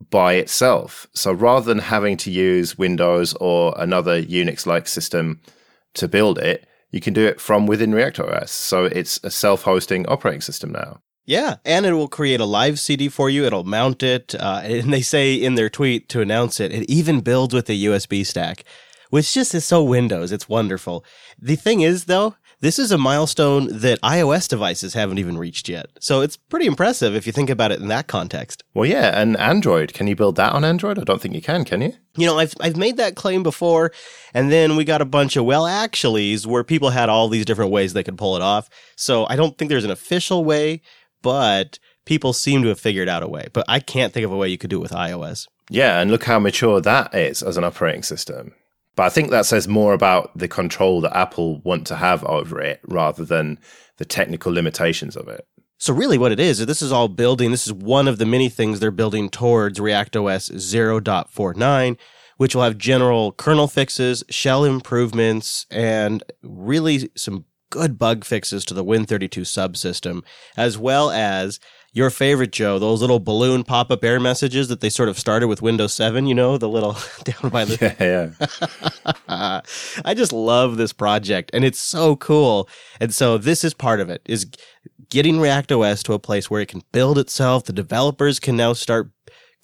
by 0.10 0.34
itself. 0.34 1.08
So 1.14 1.32
rather 1.32 1.66
than 1.66 1.80
having 1.80 2.18
to 2.18 2.30
use 2.30 2.78
Windows 2.78 3.34
or 3.36 3.74
another 3.78 4.22
Unix 4.22 4.66
like 4.66 4.90
system 4.90 5.40
to 5.94 6.10
build 6.10 6.38
it, 6.38 6.68
you 6.92 7.00
can 7.00 7.14
do 7.14 7.26
it 7.26 7.40
from 7.40 7.68
within 7.68 7.96
React 7.96 8.20
OS. 8.20 8.52
So 8.52 8.84
it's 8.84 9.18
a 9.24 9.32
self 9.32 9.62
hosting 9.62 10.06
operating 10.08 10.42
system 10.42 10.74
now. 10.74 11.00
Yeah, 11.25 11.55
and 11.65 11.86
it 11.86 11.94
will 11.94 12.08
create 12.08 12.39
a 12.39 12.46
live 12.46 12.79
CD 12.79 13.10
for 13.10 13.29
you. 13.29 13.46
It'll 13.46 13.63
mount 13.63 14.03
it, 14.03 14.36
uh, 14.36 14.62
and 14.63 14.94
they 14.94 15.01
say 15.01 15.34
in 15.34 15.55
their 15.55 15.70
tweet 15.70 16.08
to 16.10 16.22
announce 16.22 16.60
it, 16.60 16.72
it 16.72 16.89
even 16.89 17.22
builds 17.22 17.53
with 17.53 17.67
a 17.70 17.74
USB 17.74 18.25
stack, 18.25 18.63
which 19.10 19.34
just 19.34 19.55
is 19.55 19.65
so 19.65 19.84
Windows. 19.84 20.32
It's 20.32 20.48
wonderful. 20.48 21.03
The 21.39 21.55
thing 21.55 21.82
is, 21.82 22.05
though, 22.05 22.36
this 22.62 22.79
is 22.79 22.91
a 22.91 22.98
milestone 22.98 23.67
that 23.79 24.01
iOS 24.01 24.48
devices 24.48 24.94
haven't 24.94 25.17
even 25.17 25.38
reached 25.38 25.67
yet. 25.67 25.88
So 26.00 26.22
it's 26.22 26.38
pretty 26.38 26.67
impressive 26.67 27.15
if 27.15 27.27
you 27.27 27.34
think 27.34 27.50
about 27.50 27.72
it 27.72 27.82
in 27.82 27.89
that 27.89 28.08
context. 28.08 28.63
Well, 28.74 28.86
yeah, 28.86 29.20
and 29.20 29.36
Android, 29.38 29.94
can 29.94 30.08
you 30.08 30.15
build 30.15 30.38
that 30.38 30.53
on 30.53 30.63
Android? 30.63 30.98
I 30.98 31.03
don't 31.03 31.22
think 31.22 31.36
you 31.36 31.41
can, 31.41 31.65
can 31.65 31.82
you? 31.82 31.94
You 32.15 32.27
know, 32.27 32.39
I've 32.39 32.53
I've 32.62 32.77
made 32.77 32.98
that 32.98 33.15
claim 33.15 33.44
before, 33.44 33.91
and 34.34 34.51
then 34.51 34.75
we 34.77 34.86
got 34.86 35.01
a 35.01 35.05
bunch 35.05 35.36
of 35.36 35.46
well 35.46 35.63
actuallys 35.63 36.46
where 36.46 36.63
people 36.63 36.91
had 36.91 37.10
all 37.10 37.27
these 37.27 37.46
different 37.46 37.72
ways 37.72 37.94
they 37.94 38.03
could 38.03 38.17
pull 38.17 38.36
it 38.36 38.41
off. 38.41 38.70
So 38.96 39.27
I 39.27 39.36
don't 39.36 39.58
think 39.58 39.70
there's 39.70 39.86
an 39.86 39.91
official 39.91 40.46
way, 40.46 40.82
but 41.25 41.79
people 42.05 42.34
seem 42.34 42.62
to 42.62 42.70
have 42.70 42.79
figured 42.79 43.10
out 43.10 43.24
a 43.24 43.27
way. 43.27 43.48
But 43.51 43.65
I 43.67 43.79
can't 43.79 44.13
think 44.13 44.25
of 44.25 44.32
a 44.32 44.38
way 44.38 44.48
you 44.48 44.60
could 44.60 44.70
do 44.70 44.77
it 44.77 44.84
with 44.84 44.91
iOS. 44.91 45.48
Yeah, 45.72 46.00
and 46.00 46.12
look 46.12 46.25
how 46.25 46.38
mature 46.38 46.79
that 46.82 47.15
is 47.15 47.41
as 47.41 47.58
an 47.58 47.63
operating 47.63 48.03
system. 48.03 48.53
But 48.96 49.08
I 49.08 49.10
think 49.10 49.32
that 49.32 49.48
says 49.48 49.67
more 49.67 49.94
about 49.94 50.38
the 50.38 50.48
control 50.48 51.01
that 51.01 51.17
Apple 51.17 51.62
want 51.62 51.88
to 51.88 51.96
have 51.96 52.24
over 52.25 52.62
it 52.62 52.79
rather 52.84 53.25
than 53.25 53.58
the 53.98 54.05
technical 54.05 54.53
limitations 54.53 55.17
of 55.17 55.27
it. 55.27 55.48
So 55.79 55.96
really 55.96 56.20
what 56.20 56.32
it 56.32 56.39
is, 56.39 56.60
is 56.60 56.67
this 56.67 56.84
is 56.84 56.91
all 56.91 57.08
building, 57.08 57.50
this 57.50 57.65
is 57.65 57.74
one 57.74 58.08
of 58.08 58.20
the 58.20 58.25
many 58.27 58.48
things 58.48 58.79
they're 58.79 58.91
building 58.91 59.27
towards 59.27 59.79
ReactOS 59.79 60.51
0.49, 60.51 61.98
which 62.38 62.53
will 62.53 62.63
have 62.63 62.77
general 62.77 63.32
kernel 63.32 63.67
fixes, 63.67 64.24
shell 64.29 64.63
improvements, 64.63 65.65
and 65.72 66.24
really 66.44 67.10
some 67.15 67.46
good 67.70 67.98
bug 67.98 68.24
fixes 68.24 68.66
to 68.66 68.74
the 68.74 68.84
Win32 68.84 69.42
subsystem, 69.42 70.24
as 70.56 70.78
well 70.78 71.12
as 71.12 71.60
your 71.96 72.10
favorite, 72.10 72.52
Joe, 72.52 72.78
those 72.78 73.00
little 73.00 73.22
balloon 73.22 73.64
pop 73.64 73.90
up 73.90 74.04
error 74.04 74.20
messages 74.20 74.68
that 74.68 74.82
they 74.82 74.90
sort 74.90 75.08
of 75.08 75.18
started 75.18 75.48
with 75.48 75.62
Windows 75.62 75.94
7, 75.94 76.28
you 76.28 76.36
know, 76.36 76.58
the 76.58 76.68
little 76.68 76.98
down 77.24 77.50
by 77.50 77.64
the. 77.64 77.78
Yeah, 78.00 78.34
yeah. 79.30 79.62
I 80.06 80.14
just 80.14 80.34
love 80.34 80.76
this 80.76 80.92
project 80.92 81.52
and 81.54 81.64
it's 81.64 81.80
so 81.80 82.18
cool. 82.18 82.68
And 83.00 83.14
so 83.14 83.38
this 83.38 83.64
is 83.64 83.74
part 83.74 84.02
of 84.02 84.10
it 84.10 84.22
is 84.26 84.46
getting 85.10 85.40
React 85.40 85.72
OS 85.72 86.04
to 86.04 86.14
a 86.14 86.20
place 86.20 86.50
where 86.50 86.60
it 86.60 86.68
can 86.68 86.82
build 86.92 87.18
itself. 87.18 87.64
The 87.64 87.74
developers 87.74 88.40
can 88.40 88.58
now 88.58 88.74
start 88.74 89.10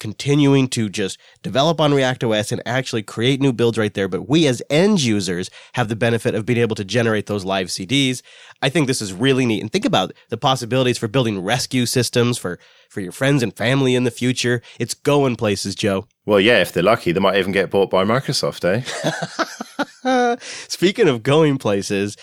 continuing 0.02 0.66
to 0.66 0.88
just 0.88 1.16
develop 1.44 1.80
on 1.80 1.94
React 1.94 2.24
OS 2.24 2.50
and 2.50 2.60
actually 2.66 3.04
create 3.04 3.40
new 3.40 3.52
builds 3.52 3.78
right 3.78 3.94
there. 3.94 4.08
But 4.08 4.28
we 4.28 4.48
as 4.48 4.60
end 4.68 5.00
users 5.00 5.48
have 5.74 5.86
the 5.86 5.94
benefit 5.94 6.34
of 6.34 6.44
being 6.44 6.58
able 6.58 6.74
to 6.74 6.84
generate 6.84 7.26
those 7.26 7.44
live 7.44 7.68
CDs. 7.68 8.20
I 8.60 8.68
think 8.68 8.88
this 8.88 9.00
is 9.00 9.12
really 9.12 9.46
neat. 9.46 9.62
And 9.62 9.70
think 9.70 9.84
about 9.84 10.12
the 10.28 10.36
possibilities 10.36 10.98
for 10.98 11.06
building 11.06 11.40
rescue 11.40 11.86
systems 11.86 12.36
for, 12.36 12.58
for 12.88 13.00
your 13.00 13.12
friends 13.12 13.44
and 13.44 13.56
family 13.56 13.94
in 13.94 14.02
the 14.02 14.10
future. 14.10 14.60
It's 14.80 14.92
going 14.92 15.36
places, 15.36 15.76
Joe. 15.76 16.08
Well, 16.26 16.40
yeah, 16.40 16.60
if 16.60 16.72
they're 16.72 16.82
lucky, 16.82 17.12
they 17.12 17.20
might 17.20 17.36
even 17.36 17.52
get 17.52 17.70
bought 17.70 17.88
by 17.88 18.02
Microsoft, 18.02 18.64
eh? 18.64 20.36
Speaking 20.66 21.06
of 21.06 21.22
going 21.22 21.58
places, 21.58 22.16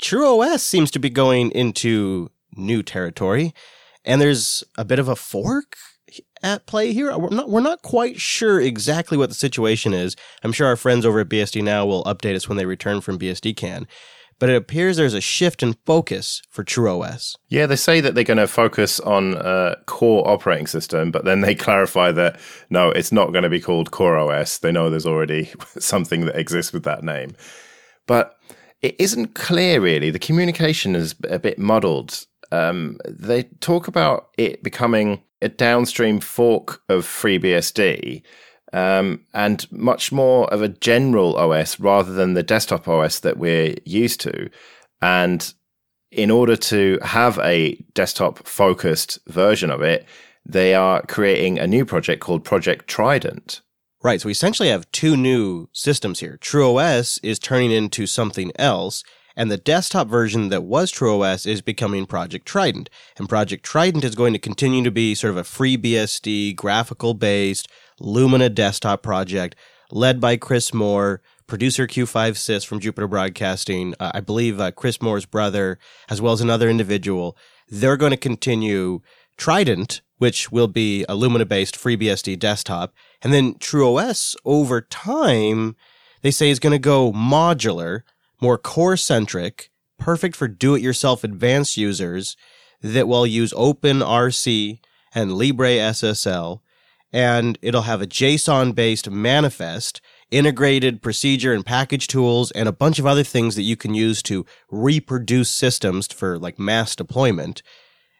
TrueOS 0.00 0.60
seems 0.60 0.92
to 0.92 1.00
be 1.00 1.10
going 1.10 1.50
into 1.50 2.30
new 2.56 2.84
territory. 2.84 3.52
And 4.04 4.20
there's 4.20 4.62
a 4.78 4.84
bit 4.84 5.00
of 5.00 5.08
a 5.08 5.16
fork 5.16 5.76
at 6.44 6.66
play 6.66 6.92
here. 6.92 7.16
We're 7.18 7.30
not, 7.30 7.48
we're 7.48 7.60
not 7.60 7.82
quite 7.82 8.20
sure 8.20 8.60
exactly 8.60 9.16
what 9.18 9.30
the 9.30 9.34
situation 9.34 9.94
is. 9.94 10.14
I'm 10.44 10.52
sure 10.52 10.68
our 10.68 10.76
friends 10.76 11.04
over 11.04 11.20
at 11.20 11.28
BSD 11.28 11.62
Now 11.62 11.86
will 11.86 12.04
update 12.04 12.36
us 12.36 12.48
when 12.48 12.58
they 12.58 12.66
return 12.66 13.00
from 13.00 13.18
BSDCan. 13.18 13.86
But 14.38 14.50
it 14.50 14.56
appears 14.56 14.96
there's 14.96 15.14
a 15.14 15.20
shift 15.20 15.62
in 15.62 15.74
focus 15.86 16.42
for 16.50 16.64
TrueOS. 16.64 17.36
Yeah, 17.48 17.66
they 17.66 17.76
say 17.76 18.00
that 18.00 18.14
they're 18.14 18.24
going 18.24 18.36
to 18.36 18.48
focus 18.48 19.00
on 19.00 19.34
a 19.34 19.76
core 19.86 20.28
operating 20.28 20.66
system, 20.66 21.10
but 21.10 21.24
then 21.24 21.40
they 21.40 21.54
clarify 21.54 22.12
that 22.12 22.38
no, 22.68 22.90
it's 22.90 23.12
not 23.12 23.32
going 23.32 23.44
to 23.44 23.48
be 23.48 23.60
called 23.60 23.90
Core 23.90 24.18
OS. 24.18 24.58
They 24.58 24.72
know 24.72 24.90
there's 24.90 25.06
already 25.06 25.50
something 25.78 26.26
that 26.26 26.36
exists 26.36 26.72
with 26.72 26.82
that 26.84 27.04
name. 27.04 27.36
But 28.06 28.36
it 28.82 28.96
isn't 28.98 29.34
clear, 29.34 29.80
really. 29.80 30.10
The 30.10 30.18
communication 30.18 30.94
is 30.94 31.14
a 31.28 31.38
bit 31.38 31.58
muddled. 31.58 32.26
Um, 32.52 32.98
they 33.08 33.44
talk 33.60 33.88
about 33.88 34.28
it 34.36 34.62
becoming 34.62 35.22
a 35.44 35.48
downstream 35.48 36.20
fork 36.20 36.80
of 36.88 37.04
FreeBSD 37.04 38.22
um, 38.72 39.20
and 39.34 39.70
much 39.70 40.10
more 40.10 40.52
of 40.52 40.62
a 40.62 40.68
general 40.68 41.36
OS 41.36 41.78
rather 41.78 42.12
than 42.12 42.34
the 42.34 42.42
desktop 42.42 42.88
OS 42.88 43.20
that 43.20 43.36
we're 43.36 43.74
used 43.84 44.20
to. 44.22 44.50
And 45.00 45.54
in 46.10 46.30
order 46.30 46.56
to 46.56 46.98
have 47.02 47.38
a 47.38 47.76
desktop 47.92 48.46
focused 48.46 49.18
version 49.28 49.70
of 49.70 49.82
it, 49.82 50.06
they 50.46 50.74
are 50.74 51.02
creating 51.02 51.58
a 51.58 51.66
new 51.66 51.84
project 51.84 52.20
called 52.20 52.42
Project 52.42 52.88
Trident. 52.88 53.60
Right. 54.02 54.20
So 54.20 54.26
we 54.26 54.32
essentially 54.32 54.68
have 54.70 54.90
two 54.92 55.16
new 55.16 55.68
systems 55.72 56.20
here. 56.20 56.38
TrueOS 56.40 57.20
is 57.22 57.38
turning 57.38 57.70
into 57.70 58.06
something 58.06 58.50
else, 58.56 59.04
and 59.36 59.50
the 59.50 59.56
desktop 59.56 60.08
version 60.08 60.48
that 60.48 60.64
was 60.64 60.92
TrueOS 60.92 61.46
is 61.46 61.60
becoming 61.60 62.06
Project 62.06 62.46
Trident. 62.46 62.88
And 63.16 63.28
Project 63.28 63.64
Trident 63.64 64.04
is 64.04 64.14
going 64.14 64.32
to 64.32 64.38
continue 64.38 64.84
to 64.84 64.90
be 64.90 65.14
sort 65.14 65.32
of 65.32 65.36
a 65.36 65.44
free 65.44 65.76
BSD, 65.76 66.54
graphical 66.56 67.14
based 67.14 67.68
Lumina 68.00 68.48
desktop 68.48 69.02
project 69.02 69.56
led 69.90 70.20
by 70.20 70.36
Chris 70.36 70.74
Moore, 70.74 71.20
producer 71.46 71.86
Q5Sys 71.86 72.66
from 72.66 72.80
Jupiter 72.80 73.06
Broadcasting, 73.06 73.94
uh, 74.00 74.12
I 74.14 74.20
believe 74.20 74.60
uh, 74.60 74.70
Chris 74.72 75.00
Moore's 75.00 75.26
brother, 75.26 75.78
as 76.08 76.20
well 76.20 76.32
as 76.32 76.40
another 76.40 76.68
individual. 76.68 77.36
They're 77.68 77.96
going 77.96 78.10
to 78.10 78.16
continue 78.16 79.00
Trident, 79.36 80.00
which 80.18 80.50
will 80.52 80.68
be 80.68 81.04
a 81.08 81.14
Lumina 81.14 81.44
based 81.44 81.76
FreeBSD 81.76 82.38
desktop. 82.38 82.94
And 83.22 83.32
then 83.32 83.54
TrueOS 83.54 84.36
over 84.44 84.80
time, 84.80 85.76
they 86.22 86.30
say 86.30 86.50
is 86.50 86.60
going 86.60 86.72
to 86.72 86.78
go 86.78 87.12
modular 87.12 88.02
more 88.44 88.58
core 88.58 88.96
centric, 88.98 89.70
perfect 89.98 90.36
for 90.36 90.46
do 90.46 90.74
it 90.74 90.82
yourself 90.82 91.24
advanced 91.24 91.78
users 91.78 92.36
that 92.82 93.08
will 93.08 93.26
use 93.26 93.54
OpenRC 93.54 94.80
and 95.14 95.30
LibreSSL. 95.30 96.60
And 97.10 97.58
it'll 97.62 97.82
have 97.82 98.02
a 98.02 98.06
JSON 98.06 98.74
based 98.74 99.08
manifest, 99.08 100.02
integrated 100.30 101.00
procedure 101.00 101.54
and 101.54 101.64
package 101.64 102.06
tools, 102.06 102.50
and 102.50 102.68
a 102.68 102.72
bunch 102.72 102.98
of 102.98 103.06
other 103.06 103.22
things 103.22 103.56
that 103.56 103.62
you 103.62 103.76
can 103.76 103.94
use 103.94 104.22
to 104.24 104.44
reproduce 104.70 105.48
systems 105.48 106.08
for 106.08 106.38
like 106.38 106.58
mass 106.58 106.94
deployment. 106.94 107.62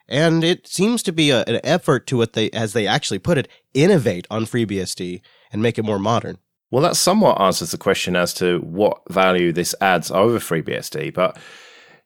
And 0.09 0.43
it 0.43 0.67
seems 0.67 1.03
to 1.03 1.13
be 1.13 1.31
a, 1.31 1.45
an 1.45 1.61
effort 1.63 2.07
to 2.07 2.17
what 2.17 2.33
they, 2.33 2.51
as 2.53 2.73
they 2.73 2.87
actually 2.87 3.19
put 3.19 3.37
it, 3.37 3.49
innovate 3.75 4.27
on 4.31 4.47
FreeBSD 4.47 5.21
and 5.53 5.61
make 5.61 5.79
it 5.79 5.85
more 5.85 5.99
modern. 5.99 6.39
Well, 6.75 6.83
that 6.83 6.97
somewhat 6.97 7.41
answers 7.41 7.71
the 7.71 7.79
question 7.79 8.17
as 8.17 8.35
to 8.35 8.59
what 8.59 9.01
value 9.09 9.53
this 9.53 9.77
adds 9.81 10.11
over 10.11 10.41
FreeBSD, 10.41 11.15
but 11.15 11.39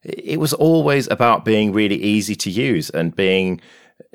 it 0.02 0.38
was 0.38 0.52
always 0.52 1.08
about 1.08 1.46
being 1.46 1.72
really 1.72 1.96
easy 1.96 2.34
to 2.34 2.50
use 2.50 2.90
and 2.90 3.16
being 3.16 3.62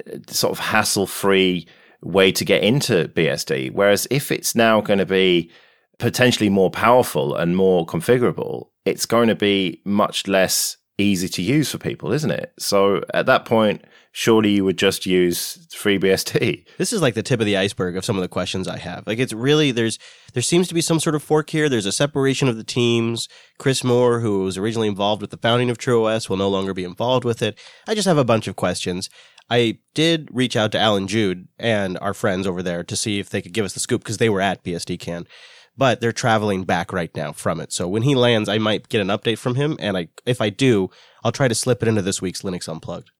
uh, 0.07 0.19
sort 0.27 0.51
of 0.51 0.60
hassle 0.60 1.07
free 1.07 1.67
way 2.03 2.31
to 2.33 2.45
get 2.45 2.62
into 2.62 3.07
BSD. 3.15 3.72
Whereas 3.72 4.05
if 4.12 4.31
it's 4.31 4.53
now 4.53 4.79
going 4.79 5.00
to 5.00 5.07
be 5.07 5.50
potentially 5.98 6.50
more 6.50 6.69
powerful 6.69 7.36
and 7.36 7.57
more 7.57 7.83
configurable, 7.83 8.67
it's 8.86 9.07
going 9.07 9.29
to 9.29 9.36
be 9.36 9.81
much 9.86 10.27
less 10.27 10.77
easy 10.98 11.28
to 11.28 11.42
use 11.42 11.72
for 11.72 11.78
people, 11.78 12.12
isn't 12.12 12.32
it? 12.32 12.54
So 12.60 13.04
at 13.14 13.26
that 13.26 13.46
point, 13.46 13.84
surely 14.12 14.52
you 14.52 14.64
would 14.64 14.78
just 14.78 15.06
use 15.06 15.68
FreeBSD. 15.72 16.66
This 16.78 16.94
is 16.94 17.02
like 17.02 17.14
the 17.14 17.24
tip 17.24 17.40
of 17.40 17.46
the 17.46 17.58
iceberg 17.58 17.98
of 17.98 18.06
some 18.06 18.16
of 18.16 18.22
the 18.22 18.28
questions 18.28 18.68
I 18.68 18.78
have. 18.78 19.08
Like 19.08 19.20
it's 19.20 19.34
really 19.34 19.72
there's 19.72 19.98
there 20.34 20.44
seems 20.44 20.68
to 20.68 20.74
be 20.74 20.82
some 20.82 21.00
sort 21.00 21.16
of 21.16 21.24
fork 21.24 21.50
here. 21.50 21.70
There's 21.70 21.86
a 21.86 21.92
separation 21.92 22.48
of 22.48 22.58
the 22.58 22.64
teams. 22.64 23.28
Chris 23.58 23.84
Moore, 23.84 24.20
who 24.20 24.44
was 24.44 24.58
originally 24.58 24.88
involved 24.88 25.22
with 25.22 25.32
the 25.32 25.38
founding 25.38 25.70
of 25.70 25.78
TrueOS, 25.78 26.30
will 26.30 26.38
no 26.38 26.50
longer 26.50 26.74
be 26.74 26.84
involved 26.84 27.26
with 27.26 27.42
it. 27.42 27.58
I 27.88 27.96
just 27.96 28.08
have 28.08 28.18
a 28.18 28.26
bunch 28.26 28.48
of 28.48 28.56
questions. 28.56 29.10
I 29.50 29.80
did 29.94 30.30
reach 30.32 30.56
out 30.56 30.72
to 30.72 30.80
Allan 30.80 31.08
Jude 31.08 31.48
and 31.60 31.98
our 32.00 32.14
friends 32.14 32.48
over 32.48 32.64
there 32.64 32.84
to 32.84 32.96
see 32.96 33.20
if 33.20 33.30
they 33.30 33.42
could 33.42 33.54
give 33.54 33.66
us 33.66 33.74
the 33.74 33.80
scoop 33.80 34.02
because 34.02 34.18
they 34.18 34.30
were 34.30 34.42
at 34.42 34.64
BSDCan 34.64 35.28
but 35.77 36.01
they're 36.01 36.12
traveling 36.12 36.63
back 36.63 36.94
right 36.94 37.15
now 37.15 37.32
from 37.32 37.60
it. 37.60 37.72
So 37.72 37.88
when 37.88 38.03
he 38.03 38.15
lands, 38.15 38.50
I 38.50 38.58
might 38.58 38.89
get 38.89 39.01
an 39.01 39.08
update 39.08 39.38
from 39.38 39.56
him. 39.56 39.77
And 39.80 39.98
I, 39.98 40.08
if 40.25 40.42
I 40.42 40.50
do, 40.50 40.89
I'll 41.24 41.32
try 41.32 41.48
to 41.48 41.56
slip 41.56 41.82
it 41.82 41.88
into 41.88 42.01
this 42.01 42.22
week's 42.22 42.42
Linux 42.42 42.68
Unplugged. 42.68 43.12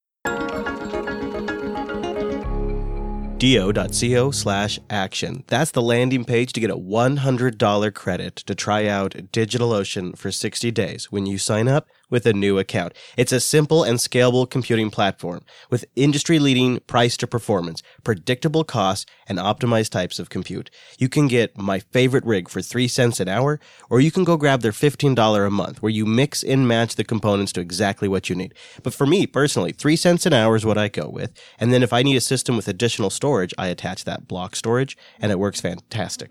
do.co 3.44 4.32
slash 4.32 4.80
action. 4.90 5.44
That's 5.48 5.72
the 5.72 5.82
landing 5.82 6.24
page 6.24 6.54
to 6.54 6.62
get 6.62 6.70
a 6.70 6.78
$100 6.78 7.94
credit 7.94 8.38
to 8.38 8.56
try 8.56 8.88
out 8.88 9.12
DigitalOcean 9.34 10.18
for 10.18 10.32
60 10.32 10.72
days 10.72 11.12
when 11.12 11.26
you 11.26 11.38
sign 11.38 11.68
up 11.68 11.88
with 12.14 12.26
a 12.28 12.32
new 12.32 12.60
account. 12.60 12.94
It's 13.18 13.32
a 13.32 13.40
simple 13.42 13.84
and 13.84 13.98
scalable 13.98 14.50
computing 14.50 14.92
platform 14.92 15.42
with 15.70 15.84
industry 15.96 16.38
leading 16.40 16.80
price 16.82 17.18
to 17.18 17.28
performance, 17.28 17.82
predictable 18.04 18.64
costs, 18.64 19.06
and 19.28 19.40
optimized 19.40 19.90
types 19.90 20.20
of 20.20 20.30
compute. 20.30 20.70
You 21.00 21.10
can 21.10 21.28
get 21.28 21.58
my 21.58 21.80
favorite 21.80 22.24
rig 22.24 22.48
for 22.50 22.62
3 22.62 22.88
cents 22.88 23.20
an 23.20 23.28
hour, 23.28 23.60
or 23.90 24.00
you 24.00 24.12
can 24.12 24.24
go 24.24 24.38
grab 24.38 24.62
their 24.62 24.72
$15 24.72 25.48
a 25.48 25.50
month 25.50 25.82
where 25.82 25.90
you 25.90 26.06
mix 26.06 26.44
and 26.44 26.68
match 26.68 26.96
the 26.96 27.04
components 27.04 27.52
to 27.54 27.62
exactly 27.62 28.08
what 28.08 28.30
you 28.30 28.36
need. 28.36 28.54
But 28.84 28.94
for 28.94 29.08
me 29.08 29.26
personally, 29.26 29.72
3 29.72 29.96
cents 29.96 30.26
an 30.28 30.34
hour 30.34 30.56
is 30.56 30.66
what 30.66 30.78
I 30.78 30.88
go 30.88 31.10
with. 31.10 31.34
And 31.58 31.74
then 31.74 31.82
if 31.82 31.92
I 31.92 32.04
need 32.04 32.16
a 32.16 32.22
system 32.22 32.56
with 32.56 32.68
additional 32.68 33.10
storage, 33.10 33.56
I 33.58 33.68
attach 33.68 34.04
that 34.06 34.28
block 34.28 34.56
storage 34.56 34.96
and 35.20 35.32
it 35.32 35.40
works 35.40 35.62
fantastic. 35.62 36.30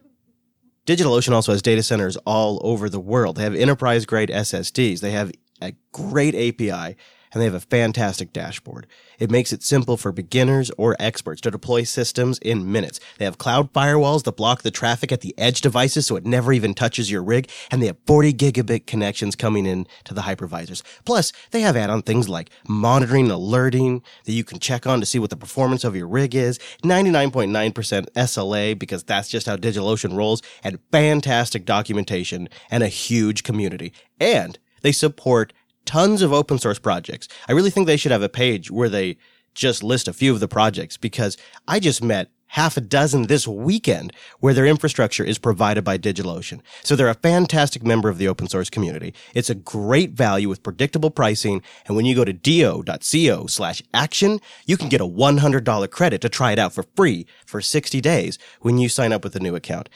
DigitalOcean 0.85 1.33
also 1.33 1.53
has 1.53 1.62
data 1.62 1.83
centers 1.83 2.17
all 2.27 2.61
over 2.65 2.89
the 2.89 2.99
world. 2.99 3.37
They 3.37 3.45
have 3.45 3.55
enterprise 3.55 4.05
grade 4.05 4.31
SSDs. 4.31 4.99
They 4.99 5.12
have 5.12 5.31
a 5.62 5.75
great 5.92 6.35
API 6.35 6.97
and 7.33 7.40
they 7.40 7.47
have 7.47 7.54
a 7.54 7.61
fantastic 7.61 8.33
dashboard. 8.33 8.87
It 9.19 9.31
makes 9.31 9.52
it 9.52 9.62
simple 9.62 9.97
for 9.97 10.12
beginners 10.12 10.71
or 10.76 10.97
experts 10.99 11.40
to 11.42 11.50
deploy 11.50 11.85
systems 11.85 12.38
in 12.38 12.71
minutes. 12.71 13.00
They 13.19 13.25
have 13.25 13.38
cloud 13.38 13.73
firewalls 13.73 14.25
that 14.25 14.37
block 14.37 14.62
the 14.62 14.71
traffic 14.71 15.12
at 15.12 15.23
the 15.23 15.35
edge 15.38 15.61
devices 15.61 16.07
so 16.07 16.16
it 16.16 16.26
never 16.26 16.52
even 16.52 16.75
touches 16.75 17.11
your 17.11 17.23
rig, 17.23 17.50
and 17.71 17.83
they 17.83 17.87
have 17.87 17.97
40 18.07 18.35
gigabit 18.35 18.87
connections 18.87 19.37
coming 19.37 19.66
in 19.66 19.87
to 20.04 20.14
the 20.14 20.23
hypervisors. 20.23 20.83
Plus, 21.04 21.33
they 21.50 21.62
have 21.62 21.76
add-on 21.76 22.02
things 22.02 22.28
like 22.28 22.50
monitoring 22.69 23.25
and 23.25 23.33
alerting 23.33 24.02
that 24.25 24.33
you 24.33 24.45
can 24.45 24.59
check 24.59 24.87
on 24.87 25.00
to 25.00 25.07
see 25.07 25.19
what 25.19 25.31
the 25.31 25.37
performance 25.37 25.85
of 25.85 25.97
your 25.97 26.09
rig 26.09 26.35
is, 26.35 26.59
99.9% 26.85 28.11
SLA 28.11 28.78
because 28.78 29.04
that's 29.04 29.28
just 29.28 29.47
how 29.47 29.57
DigitalOcean 29.57 30.16
rolls, 30.16 30.42
and 30.62 30.78
fantastic 30.90 31.64
documentation 31.64 32.49
and 32.71 32.83
a 32.83 32.88
huge 32.88 33.42
community. 33.42 33.92
And 34.21 34.59
they 34.83 34.93
support 34.93 35.53
tons 35.85 36.23
of 36.23 36.33
open 36.33 36.59
source 36.59 36.79
projects. 36.79 37.29
I 37.49 37.53
really 37.53 37.71
think 37.71 37.87
they 37.87 37.97
should 37.97 38.12
have 38.12 38.23
a 38.23 38.29
page 38.29 38.71
where 38.71 38.89
they 38.89 39.17
just 39.55 39.83
list 39.83 40.09
a 40.09 40.12
few 40.12 40.33
of 40.33 40.41
the 40.41 40.49
projects 40.49 40.97
because 40.97 41.37
I 41.69 41.81
just 41.81 42.03
met 42.03 42.31
half 42.53 42.77
a 42.77 42.83
dozen 42.83 43.23
this 43.23 43.49
weekend 43.49 44.12
where 44.41 44.53
their 44.53 44.67
infrastructure 44.67 45.25
is 45.25 45.39
provided 45.39 45.83
by 45.83 45.97
DigitalOcean. 45.97 46.61
So 46.83 46.95
they're 46.95 47.09
a 47.09 47.15
fantastic 47.15 47.83
member 47.83 48.11
of 48.11 48.19
the 48.19 48.29
open 48.29 48.47
source 48.47 48.69
community. 48.69 49.15
It's 49.35 49.49
a 49.49 49.55
great 49.55 50.11
value 50.11 50.51
with 50.51 50.62
predictable 50.62 51.11
pricing. 51.11 51.62
And 51.87 51.97
when 51.97 52.05
you 52.05 52.15
go 52.15 52.27
to 52.27 52.33
do.co 52.33 53.47
slash 53.47 53.83
action, 53.95 54.39
you 54.67 54.77
can 54.77 54.91
get 54.91 55.01
a 55.01 55.07
$100 55.07 55.91
credit 55.91 56.21
to 56.21 56.29
try 56.29 56.53
it 56.53 56.59
out 56.59 56.75
for 56.75 56.85
free 56.95 57.27
for 57.47 57.62
60 57.62 58.01
days 58.03 58.39
when 58.61 58.77
you 58.77 58.91
sign 58.91 59.12
up 59.12 59.25
with 59.25 59.35
a 59.35 59.41
new 59.41 59.55
account. 59.57 59.89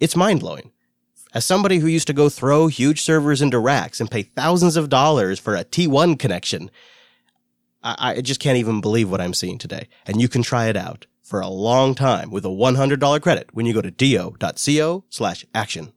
It's 0.00 0.16
mind 0.16 0.40
blowing. 0.40 0.70
As 1.34 1.44
somebody 1.44 1.78
who 1.78 1.86
used 1.86 2.06
to 2.06 2.14
go 2.14 2.30
throw 2.30 2.68
huge 2.68 3.02
servers 3.02 3.42
into 3.42 3.58
racks 3.58 4.00
and 4.00 4.10
pay 4.10 4.22
thousands 4.22 4.76
of 4.76 4.88
dollars 4.88 5.38
for 5.38 5.54
a 5.54 5.64
T1 5.64 6.18
connection, 6.18 6.70
I, 7.82 8.14
I 8.16 8.20
just 8.22 8.40
can't 8.40 8.56
even 8.56 8.80
believe 8.80 9.10
what 9.10 9.20
I'm 9.20 9.34
seeing 9.34 9.58
today. 9.58 9.88
And 10.06 10.22
you 10.22 10.28
can 10.28 10.42
try 10.42 10.68
it 10.68 10.76
out 10.76 11.06
for 11.22 11.40
a 11.40 11.48
long 11.48 11.94
time 11.94 12.30
with 12.30 12.46
a 12.46 12.48
$100 12.48 13.20
credit 13.20 13.50
when 13.52 13.66
you 13.66 13.74
go 13.74 13.82
to 13.82 13.90
do.co 13.90 15.04
slash 15.10 15.44
action. 15.54 15.92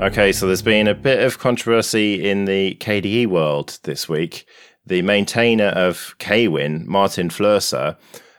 Okay, 0.00 0.32
so 0.32 0.46
there's 0.46 0.62
been 0.62 0.88
a 0.88 0.94
bit 0.94 1.22
of 1.22 1.38
controversy 1.38 2.28
in 2.28 2.46
the 2.46 2.74
KDE 2.80 3.28
world 3.28 3.78
this 3.84 4.08
week. 4.08 4.44
The 4.84 5.02
maintainer 5.02 5.68
of 5.68 6.16
Kwin, 6.18 6.84
Martin 6.88 7.28
Flöser, 7.28 7.96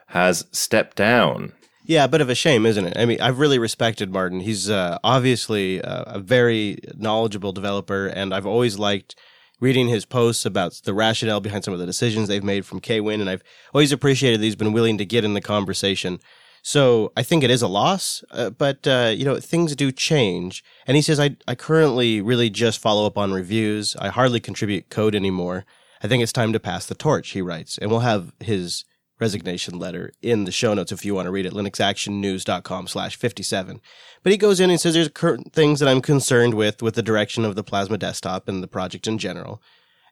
has 0.07 0.45
stepped 0.51 0.97
down 0.97 1.53
yeah, 1.91 2.05
a 2.05 2.07
bit 2.07 2.21
of 2.21 2.29
a 2.29 2.35
shame, 2.35 2.65
isn't 2.65 2.85
it? 2.85 2.97
I 2.97 3.03
mean, 3.03 3.19
I've 3.19 3.37
really 3.37 3.59
respected 3.59 4.13
Martin. 4.13 4.39
He's 4.39 4.69
uh, 4.69 4.97
obviously 5.03 5.81
uh, 5.81 6.03
a 6.07 6.19
very 6.19 6.77
knowledgeable 6.95 7.51
developer, 7.51 8.07
and 8.07 8.33
I've 8.33 8.45
always 8.45 8.79
liked 8.79 9.13
reading 9.59 9.89
his 9.89 10.05
posts 10.05 10.45
about 10.45 10.79
the 10.85 10.93
rationale 10.93 11.41
behind 11.41 11.65
some 11.65 11.73
of 11.73 11.81
the 11.81 11.85
decisions 11.85 12.29
they've 12.29 12.45
made 12.45 12.65
from 12.65 12.79
Kwin, 12.79 13.19
and 13.19 13.29
I've 13.29 13.43
always 13.73 13.91
appreciated 13.91 14.39
that 14.39 14.45
he's 14.45 14.55
been 14.55 14.71
willing 14.71 14.97
to 14.99 15.05
get 15.05 15.25
in 15.25 15.33
the 15.33 15.41
conversation. 15.41 16.21
So 16.61 17.11
I 17.17 17.23
think 17.23 17.43
it 17.43 17.51
is 17.51 17.61
a 17.61 17.67
loss, 17.67 18.23
uh, 18.31 18.51
but 18.51 18.87
uh, 18.87 19.11
you 19.13 19.25
know 19.25 19.37
things 19.41 19.75
do 19.75 19.91
change. 19.91 20.63
And 20.87 20.95
he 20.95 21.01
says, 21.01 21.19
I 21.19 21.35
I 21.45 21.55
currently 21.55 22.21
really 22.21 22.49
just 22.49 22.79
follow 22.79 23.05
up 23.05 23.17
on 23.17 23.33
reviews. 23.33 23.97
I 23.97 24.07
hardly 24.07 24.39
contribute 24.39 24.89
code 24.89 25.13
anymore. 25.13 25.65
I 26.01 26.07
think 26.07 26.23
it's 26.23 26.31
time 26.31 26.53
to 26.53 26.59
pass 26.59 26.85
the 26.85 26.95
torch. 26.95 27.31
He 27.31 27.41
writes, 27.41 27.77
and 27.77 27.91
we'll 27.91 27.99
have 27.99 28.31
his 28.39 28.85
resignation 29.21 29.77
letter 29.77 30.11
in 30.21 30.43
the 30.45 30.51
show 30.51 30.73
notes 30.73 30.91
if 30.91 31.05
you 31.05 31.13
want 31.13 31.27
to 31.27 31.31
read 31.31 31.45
it, 31.45 31.53
linuxactionnews.com 31.53 32.87
slash 32.87 33.15
57. 33.15 33.79
But 34.23 34.31
he 34.31 34.37
goes 34.37 34.59
in 34.59 34.69
and 34.69 34.81
says 34.81 34.95
there's 34.95 35.09
current 35.09 35.53
things 35.53 35.79
that 35.79 35.87
I'm 35.87 36.01
concerned 36.01 36.55
with, 36.55 36.81
with 36.81 36.95
the 36.95 37.03
direction 37.03 37.45
of 37.45 37.55
the 37.55 37.63
Plasma 37.63 37.97
desktop 37.97 38.49
and 38.49 38.61
the 38.61 38.67
project 38.67 39.07
in 39.07 39.19
general. 39.19 39.61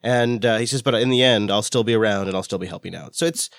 And 0.01 0.45
uh, 0.45 0.57
he 0.57 0.65
says, 0.65 0.81
but 0.81 0.93
in 0.93 1.09
the 1.09 1.23
end, 1.23 1.51
I'll 1.51 1.63
still 1.63 1.83
be 1.83 1.95
around 1.95 2.27
and 2.27 2.37
I'll 2.37 2.43
still 2.43 2.59
be 2.59 2.67
helping 2.67 2.95
out. 2.95 3.15
So 3.15 3.25
it's, 3.25 3.49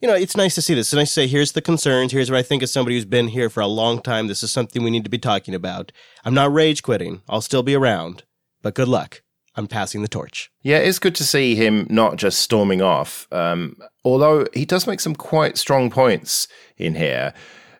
you 0.00 0.06
know, 0.06 0.14
it's 0.14 0.36
nice 0.36 0.54
to 0.54 0.62
see 0.62 0.74
this. 0.74 0.88
It's 0.88 0.94
nice 0.94 1.08
to 1.08 1.14
say, 1.14 1.26
here's 1.26 1.52
the 1.52 1.62
concerns. 1.62 2.12
Here's 2.12 2.30
what 2.30 2.38
I 2.38 2.42
think 2.42 2.62
as 2.62 2.72
somebody 2.72 2.96
who's 2.96 3.04
been 3.04 3.28
here 3.28 3.50
for 3.50 3.60
a 3.60 3.66
long 3.66 4.00
time. 4.00 4.26
This 4.26 4.42
is 4.42 4.52
something 4.52 4.82
we 4.82 4.90
need 4.90 5.04
to 5.04 5.10
be 5.10 5.18
talking 5.18 5.54
about. 5.54 5.90
I'm 6.24 6.34
not 6.34 6.52
rage 6.52 6.82
quitting. 6.82 7.22
I'll 7.28 7.40
still 7.40 7.62
be 7.62 7.74
around, 7.74 8.24
but 8.62 8.74
good 8.74 8.88
luck. 8.88 9.22
I'm 9.54 9.66
passing 9.66 10.02
the 10.02 10.08
torch. 10.08 10.50
Yeah, 10.62 10.78
it's 10.78 10.98
good 10.98 11.14
to 11.16 11.24
see 11.24 11.54
him 11.54 11.86
not 11.90 12.16
just 12.16 12.38
storming 12.38 12.80
off. 12.80 13.26
Um, 13.30 13.76
although 14.04 14.46
he 14.54 14.64
does 14.64 14.86
make 14.86 15.00
some 15.00 15.14
quite 15.14 15.58
strong 15.58 15.90
points 15.90 16.48
in 16.78 16.94
here, 16.94 17.34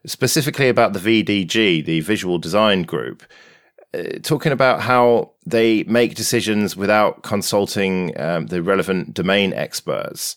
specifically 0.07 0.69
about 0.69 0.93
the 0.93 0.99
VDG, 0.99 1.85
the 1.85 2.01
Visual 2.01 2.39
Design 2.39 2.83
Group, 2.83 3.23
uh, 3.95 4.19
talking 4.23 4.53
about 4.53 4.83
how 4.83 5.33
they 5.47 5.85
make 5.85 6.15
decisions 6.15 6.77
without 6.77 7.23
consulting 7.23 8.19
um, 8.21 8.47
the 8.47 8.63
relevant 8.63 9.15
domain 9.15 9.53
experts. 9.55 10.37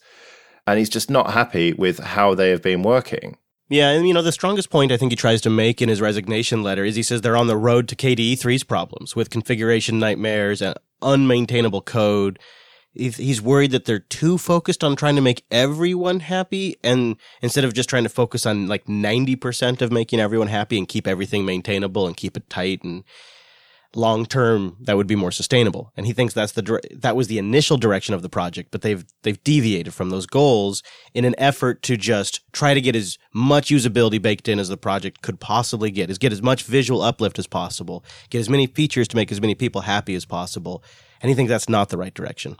And 0.68 0.80
he's 0.80 0.90
just 0.90 1.10
not 1.10 1.32
happy 1.32 1.74
with 1.74 2.00
how 2.00 2.34
they 2.34 2.50
have 2.50 2.62
been 2.62 2.82
working. 2.82 3.38
Yeah, 3.68 3.92
and 3.92 4.08
you 4.08 4.14
know, 4.14 4.22
the 4.22 4.32
strongest 4.32 4.70
point 4.70 4.92
I 4.92 4.98
think 4.98 5.12
he 5.12 5.16
tries 5.16 5.42
to 5.42 5.50
make 5.50 5.82
in 5.82 5.90
his 5.90 6.00
resignation 6.00 6.62
letter 6.62 6.86
is 6.86 6.96
he 6.96 7.04
says 7.04 7.22
they're 7.22 7.38
on 7.38 7.48
the 7.48 7.58
road 7.58 7.88
to 7.90 7.96
KDE 7.96 8.34
3's 8.34 8.64
problems 8.64 9.16
with 9.16 9.32
configuration 9.32 9.98
nightmares 9.98 10.62
and 10.62 10.76
unmaintainable 11.06 11.86
code. 11.86 12.40
He's 12.94 13.42
worried 13.42 13.72
that 13.72 13.84
they're 13.84 14.00
too 14.00 14.38
focused 14.38 14.82
on 14.82 14.96
trying 14.96 15.16
to 15.16 15.22
make 15.22 15.44
everyone 15.52 16.22
happy 16.22 16.78
and 16.82 17.18
instead 17.42 17.66
of 17.66 17.74
just 17.74 17.90
trying 17.90 18.04
to 18.04 18.10
focus 18.10 18.46
on 18.46 18.68
like 18.68 18.86
90% 18.86 19.82
of 19.82 19.92
making 19.92 20.22
everyone 20.22 20.48
happy 20.48 20.78
and 20.78 20.88
keep 20.88 21.06
everything 21.06 21.46
maintainable 21.46 22.08
and 22.08 22.16
keep 22.16 22.38
it 22.38 22.50
tight 22.50 22.84
and 22.84 23.04
long 23.96 24.26
term 24.26 24.78
that 24.82 24.98
would 24.98 25.08
be 25.08 25.16
more 25.16 25.32
sustainable. 25.32 25.92
And 25.96 26.06
he 26.06 26.14
thinks 26.14 26.34
that's 26.34 26.52
the 26.54 26.82
that 26.96 27.16
was 27.16 27.28
the 27.28 27.38
initial 27.38 27.78
direction 27.78 28.14
of 28.14 28.22
the 28.22 28.30
project, 28.30 28.72
but 28.72 28.82
they've 28.82 29.06
they've 29.24 29.42
deviated 29.44 29.94
from 29.94 30.10
those 30.10 30.26
goals 30.26 30.84
in 31.14 31.26
an 31.26 31.36
effort 31.38 31.82
to 31.84 31.98
just 31.98 32.42
try 32.52 32.74
to 32.74 32.82
get 32.82 32.96
as 32.96 33.18
much 33.34 33.70
usability 33.70 34.22
baked 34.22 34.48
in 34.48 34.60
as 34.60 34.70
the 34.70 34.78
project 34.78 35.22
could 35.22 35.40
possibly 35.40 35.92
get, 35.92 36.10
is 36.10 36.18
get 36.18 36.34
as 36.34 36.42
much 36.42 36.64
visual 36.64 37.02
uplift 37.02 37.40
as 37.40 37.48
possible, 37.48 38.04
get 38.30 38.40
as 38.40 38.50
many 38.50 38.68
features 38.68 39.08
to 39.08 39.16
make 39.16 39.32
as 39.32 39.42
many 39.42 39.56
people 39.56 39.82
happy 39.82 40.16
as 40.16 40.26
possible. 40.26 40.84
And 41.22 41.30
he 41.30 41.36
thinks 41.36 41.50
that's 41.50 41.70
not 41.70 41.90
the 41.90 41.98
right 41.98 42.14
direction. 42.14 42.58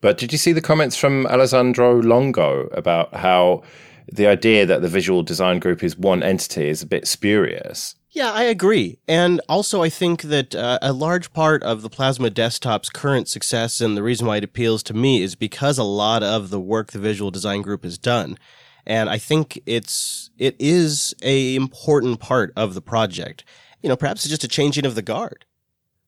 But 0.00 0.18
did 0.18 0.32
you 0.32 0.38
see 0.38 0.52
the 0.52 0.60
comments 0.60 0.96
from 0.96 1.26
Alessandro 1.26 2.00
Longo 2.00 2.68
about 2.72 3.14
how 3.14 3.62
the 4.10 4.26
idea 4.26 4.64
that 4.64 4.80
the 4.80 4.88
visual 4.88 5.22
design 5.22 5.58
group 5.58 5.82
is 5.82 5.96
one 5.96 6.22
entity 6.22 6.68
is 6.68 6.82
a 6.82 6.86
bit 6.86 7.06
spurious? 7.06 7.94
Yeah, 8.10 8.32
I 8.32 8.44
agree. 8.44 8.98
And 9.06 9.40
also, 9.48 9.82
I 9.82 9.90
think 9.90 10.22
that 10.22 10.54
uh, 10.54 10.78
a 10.80 10.94
large 10.94 11.32
part 11.32 11.62
of 11.62 11.82
the 11.82 11.90
Plasma 11.90 12.30
Desktop's 12.30 12.88
current 12.88 13.28
success 13.28 13.82
and 13.82 13.96
the 13.96 14.02
reason 14.02 14.26
why 14.26 14.38
it 14.38 14.44
appeals 14.44 14.82
to 14.84 14.94
me 14.94 15.22
is 15.22 15.34
because 15.34 15.76
a 15.76 15.84
lot 15.84 16.22
of 16.22 16.48
the 16.48 16.60
work 16.60 16.92
the 16.92 16.98
Visual 16.98 17.30
Design 17.30 17.60
Group 17.60 17.84
has 17.84 17.98
done. 17.98 18.38
And 18.86 19.10
I 19.10 19.18
think 19.18 19.60
it's, 19.66 20.30
it 20.38 20.56
is 20.58 21.14
a 21.22 21.54
important 21.54 22.18
part 22.18 22.50
of 22.56 22.72
the 22.72 22.80
project. 22.80 23.44
You 23.82 23.90
know, 23.90 23.96
perhaps 23.96 24.24
it's 24.24 24.30
just 24.30 24.44
a 24.44 24.48
changing 24.48 24.86
of 24.86 24.94
the 24.94 25.02
guard 25.02 25.44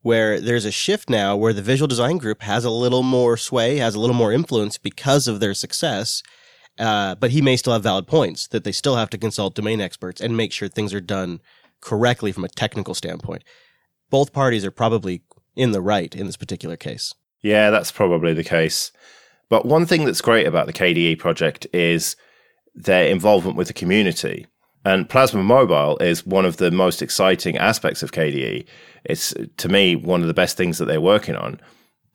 where 0.01 0.41
there's 0.41 0.65
a 0.65 0.71
shift 0.71 1.07
now 1.07 1.35
where 1.35 1.53
the 1.53 1.61
Visual 1.61 1.87
Design 1.87 2.17
Group 2.17 2.41
has 2.41 2.65
a 2.65 2.71
little 2.71 3.03
more 3.03 3.37
sway, 3.37 3.77
has 3.77 3.93
a 3.93 3.99
little 3.99 4.15
more 4.15 4.33
influence 4.33 4.79
because 4.79 5.27
of 5.27 5.39
their 5.39 5.53
success. 5.53 6.23
Uh, 6.79 7.13
but 7.13 7.29
he 7.29 7.41
may 7.41 7.55
still 7.57 7.73
have 7.73 7.83
valid 7.83 8.07
points 8.07 8.47
that 8.47 8.63
they 8.63 8.71
still 8.71 8.95
have 8.95 9.09
to 9.11 9.17
consult 9.17 9.53
domain 9.53 9.79
experts 9.79 10.19
and 10.19 10.35
make 10.35 10.51
sure 10.51 10.67
things 10.67 10.93
are 10.93 11.01
done 11.01 11.39
correctly 11.81 12.31
from 12.31 12.45
a 12.45 12.49
technical 12.49 12.93
standpoint. 12.93 13.43
Both 14.09 14.33
parties 14.33 14.65
are 14.65 14.71
probably 14.71 15.23
in 15.55 15.71
the 15.71 15.81
right 15.81 16.15
in 16.15 16.25
this 16.25 16.37
particular 16.37 16.77
case. 16.77 17.13
Yeah, 17.41 17.69
that's 17.69 17.91
probably 17.91 18.33
the 18.33 18.43
case. 18.43 18.91
But 19.49 19.65
one 19.65 19.85
thing 19.85 20.05
that's 20.05 20.21
great 20.21 20.47
about 20.47 20.67
the 20.67 20.73
KDE 20.73 21.19
project 21.19 21.67
is 21.73 22.15
their 22.73 23.07
involvement 23.07 23.57
with 23.57 23.67
the 23.67 23.73
community. 23.73 24.47
And 24.85 25.09
Plasma 25.09 25.43
Mobile 25.43 25.97
is 25.97 26.25
one 26.25 26.45
of 26.45 26.57
the 26.57 26.71
most 26.71 27.01
exciting 27.01 27.57
aspects 27.57 28.01
of 28.01 28.11
KDE. 28.11 28.65
It's, 29.03 29.33
to 29.57 29.69
me, 29.69 29.95
one 29.95 30.21
of 30.21 30.27
the 30.27 30.33
best 30.33 30.57
things 30.57 30.77
that 30.77 30.85
they're 30.85 31.01
working 31.01 31.35
on. 31.35 31.59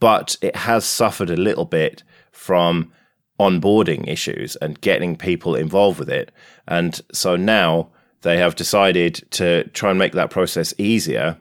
But 0.00 0.36
it 0.40 0.56
has 0.56 0.84
suffered 0.84 1.30
a 1.30 1.36
little 1.36 1.64
bit 1.64 2.02
from 2.32 2.92
onboarding 3.38 4.08
issues 4.08 4.56
and 4.56 4.80
getting 4.80 5.16
people 5.16 5.54
involved 5.54 5.98
with 5.98 6.10
it. 6.10 6.32
And 6.66 7.00
so 7.12 7.36
now 7.36 7.90
they 8.26 8.38
have 8.38 8.56
decided 8.56 9.24
to 9.30 9.62
try 9.68 9.90
and 9.90 10.00
make 10.00 10.12
that 10.12 10.30
process 10.30 10.74
easier 10.78 11.36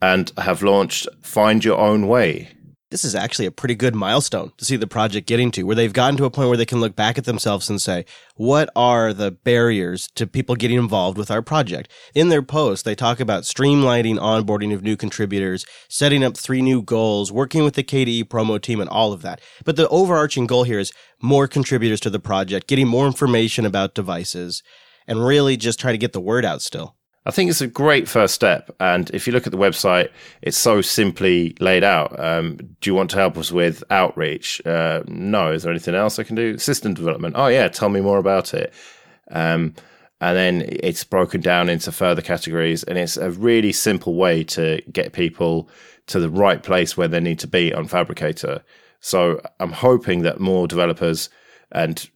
and 0.00 0.32
have 0.38 0.62
launched 0.62 1.06
Find 1.20 1.62
Your 1.62 1.76
Own 1.76 2.08
Way. 2.08 2.48
This 2.90 3.04
is 3.04 3.14
actually 3.14 3.44
a 3.44 3.50
pretty 3.50 3.74
good 3.74 3.94
milestone 3.94 4.52
to 4.56 4.64
see 4.64 4.76
the 4.76 4.86
project 4.86 5.26
getting 5.26 5.50
to, 5.50 5.64
where 5.64 5.76
they've 5.76 5.92
gotten 5.92 6.16
to 6.16 6.24
a 6.24 6.30
point 6.30 6.48
where 6.48 6.56
they 6.56 6.64
can 6.64 6.80
look 6.80 6.96
back 6.96 7.18
at 7.18 7.24
themselves 7.24 7.68
and 7.68 7.78
say, 7.78 8.06
what 8.36 8.70
are 8.74 9.12
the 9.12 9.32
barriers 9.32 10.08
to 10.14 10.26
people 10.26 10.54
getting 10.54 10.78
involved 10.78 11.18
with 11.18 11.30
our 11.30 11.42
project? 11.42 11.90
In 12.14 12.30
their 12.30 12.40
post, 12.42 12.86
they 12.86 12.94
talk 12.94 13.20
about 13.20 13.42
streamlining 13.42 14.16
onboarding 14.16 14.72
of 14.72 14.82
new 14.82 14.96
contributors, 14.96 15.66
setting 15.90 16.24
up 16.24 16.38
three 16.38 16.62
new 16.62 16.80
goals, 16.80 17.32
working 17.32 17.64
with 17.64 17.74
the 17.74 17.84
KDE 17.84 18.24
promo 18.24 18.58
team, 18.58 18.80
and 18.80 18.88
all 18.88 19.12
of 19.12 19.20
that. 19.20 19.42
But 19.66 19.76
the 19.76 19.88
overarching 19.90 20.46
goal 20.46 20.64
here 20.64 20.78
is 20.78 20.92
more 21.20 21.46
contributors 21.46 22.00
to 22.00 22.10
the 22.10 22.20
project, 22.20 22.66
getting 22.66 22.88
more 22.88 23.06
information 23.06 23.66
about 23.66 23.94
devices, 23.94 24.62
and 25.06 25.24
really 25.24 25.56
just 25.56 25.78
try 25.78 25.92
to 25.92 25.98
get 25.98 26.12
the 26.12 26.20
word 26.20 26.44
out 26.44 26.62
still. 26.62 26.94
I 27.26 27.30
think 27.30 27.48
it's 27.48 27.62
a 27.62 27.66
great 27.66 28.06
first 28.06 28.34
step. 28.34 28.74
And 28.80 29.10
if 29.14 29.26
you 29.26 29.32
look 29.32 29.46
at 29.46 29.50
the 29.50 29.58
website, 29.58 30.10
it's 30.42 30.58
so 30.58 30.82
simply 30.82 31.56
laid 31.58 31.82
out. 31.82 32.18
Um, 32.20 32.56
do 32.56 32.90
you 32.90 32.94
want 32.94 33.10
to 33.10 33.16
help 33.16 33.38
us 33.38 33.50
with 33.50 33.82
outreach? 33.90 34.60
Uh, 34.66 35.02
no. 35.06 35.52
Is 35.52 35.62
there 35.62 35.72
anything 35.72 35.94
else 35.94 36.18
I 36.18 36.24
can 36.24 36.36
do? 36.36 36.58
System 36.58 36.92
development. 36.92 37.34
Oh, 37.38 37.46
yeah. 37.46 37.68
Tell 37.68 37.88
me 37.88 38.02
more 38.02 38.18
about 38.18 38.52
it. 38.52 38.74
Um, 39.30 39.74
and 40.20 40.36
then 40.36 40.64
it's 40.68 41.02
broken 41.02 41.40
down 41.40 41.70
into 41.70 41.92
further 41.92 42.20
categories. 42.20 42.84
And 42.84 42.98
it's 42.98 43.16
a 43.16 43.30
really 43.30 43.72
simple 43.72 44.16
way 44.16 44.44
to 44.44 44.82
get 44.92 45.14
people 45.14 45.70
to 46.08 46.20
the 46.20 46.30
right 46.30 46.62
place 46.62 46.94
where 46.94 47.08
they 47.08 47.20
need 47.20 47.38
to 47.38 47.46
be 47.46 47.72
on 47.72 47.88
Phabricator. 47.88 48.62
So 49.00 49.40
I'm 49.60 49.72
hoping 49.72 50.22
that 50.22 50.40
more 50.40 50.68
developers 50.68 51.30
and 51.72 52.08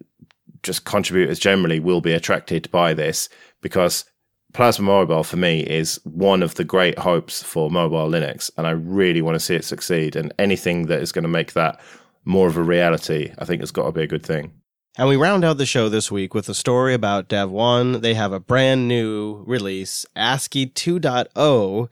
just 0.69 0.85
contributors 0.85 1.39
generally 1.39 1.81
will 1.81 2.03
be 2.03 2.13
attracted 2.13 2.71
by 2.71 2.93
this 2.93 3.31
because 3.63 4.05
Plasma 4.53 4.85
Mobile 4.85 5.25
for 5.25 5.39
me 5.39 5.61
is 5.61 5.99
one 6.05 6.43
of 6.43 6.57
the 6.57 6.65
great 6.65 6.99
hopes 6.99 7.43
for 7.43 7.71
mobile 7.71 8.07
Linux, 8.07 8.51
and 8.59 8.67
I 8.67 8.73
really 8.73 9.23
want 9.23 9.35
to 9.35 9.41
see 9.41 9.55
it 9.55 9.65
succeed. 9.65 10.15
And 10.15 10.33
anything 10.39 10.87
that 10.87 11.01
is 11.01 11.11
going 11.11 11.23
to 11.23 11.29
make 11.29 11.55
that 11.55 11.81
more 12.27 12.49
of 12.49 12.59
a 12.59 12.63
reality, 12.63 13.33
I 13.39 13.47
think 13.47 13.63
has 13.63 13.71
got 13.71 13.87
to 13.87 13.93
be 13.93 14.03
a 14.03 14.07
good 14.07 14.25
thing. 14.25 14.53
And 14.99 15.09
we 15.09 15.17
round 15.17 15.43
out 15.43 15.57
the 15.57 15.65
show 15.65 15.89
this 15.89 16.11
week 16.11 16.35
with 16.35 16.51
a 16.51 16.55
story 16.55 16.93
about 16.93 17.31
Devuan. 17.31 18.03
They 18.03 18.13
have 18.13 18.33
a 18.33 18.41
brand 18.41 18.89
new 18.89 19.43
release, 19.47 20.05
ASCII 20.15 20.67
2.0, 20.67 21.91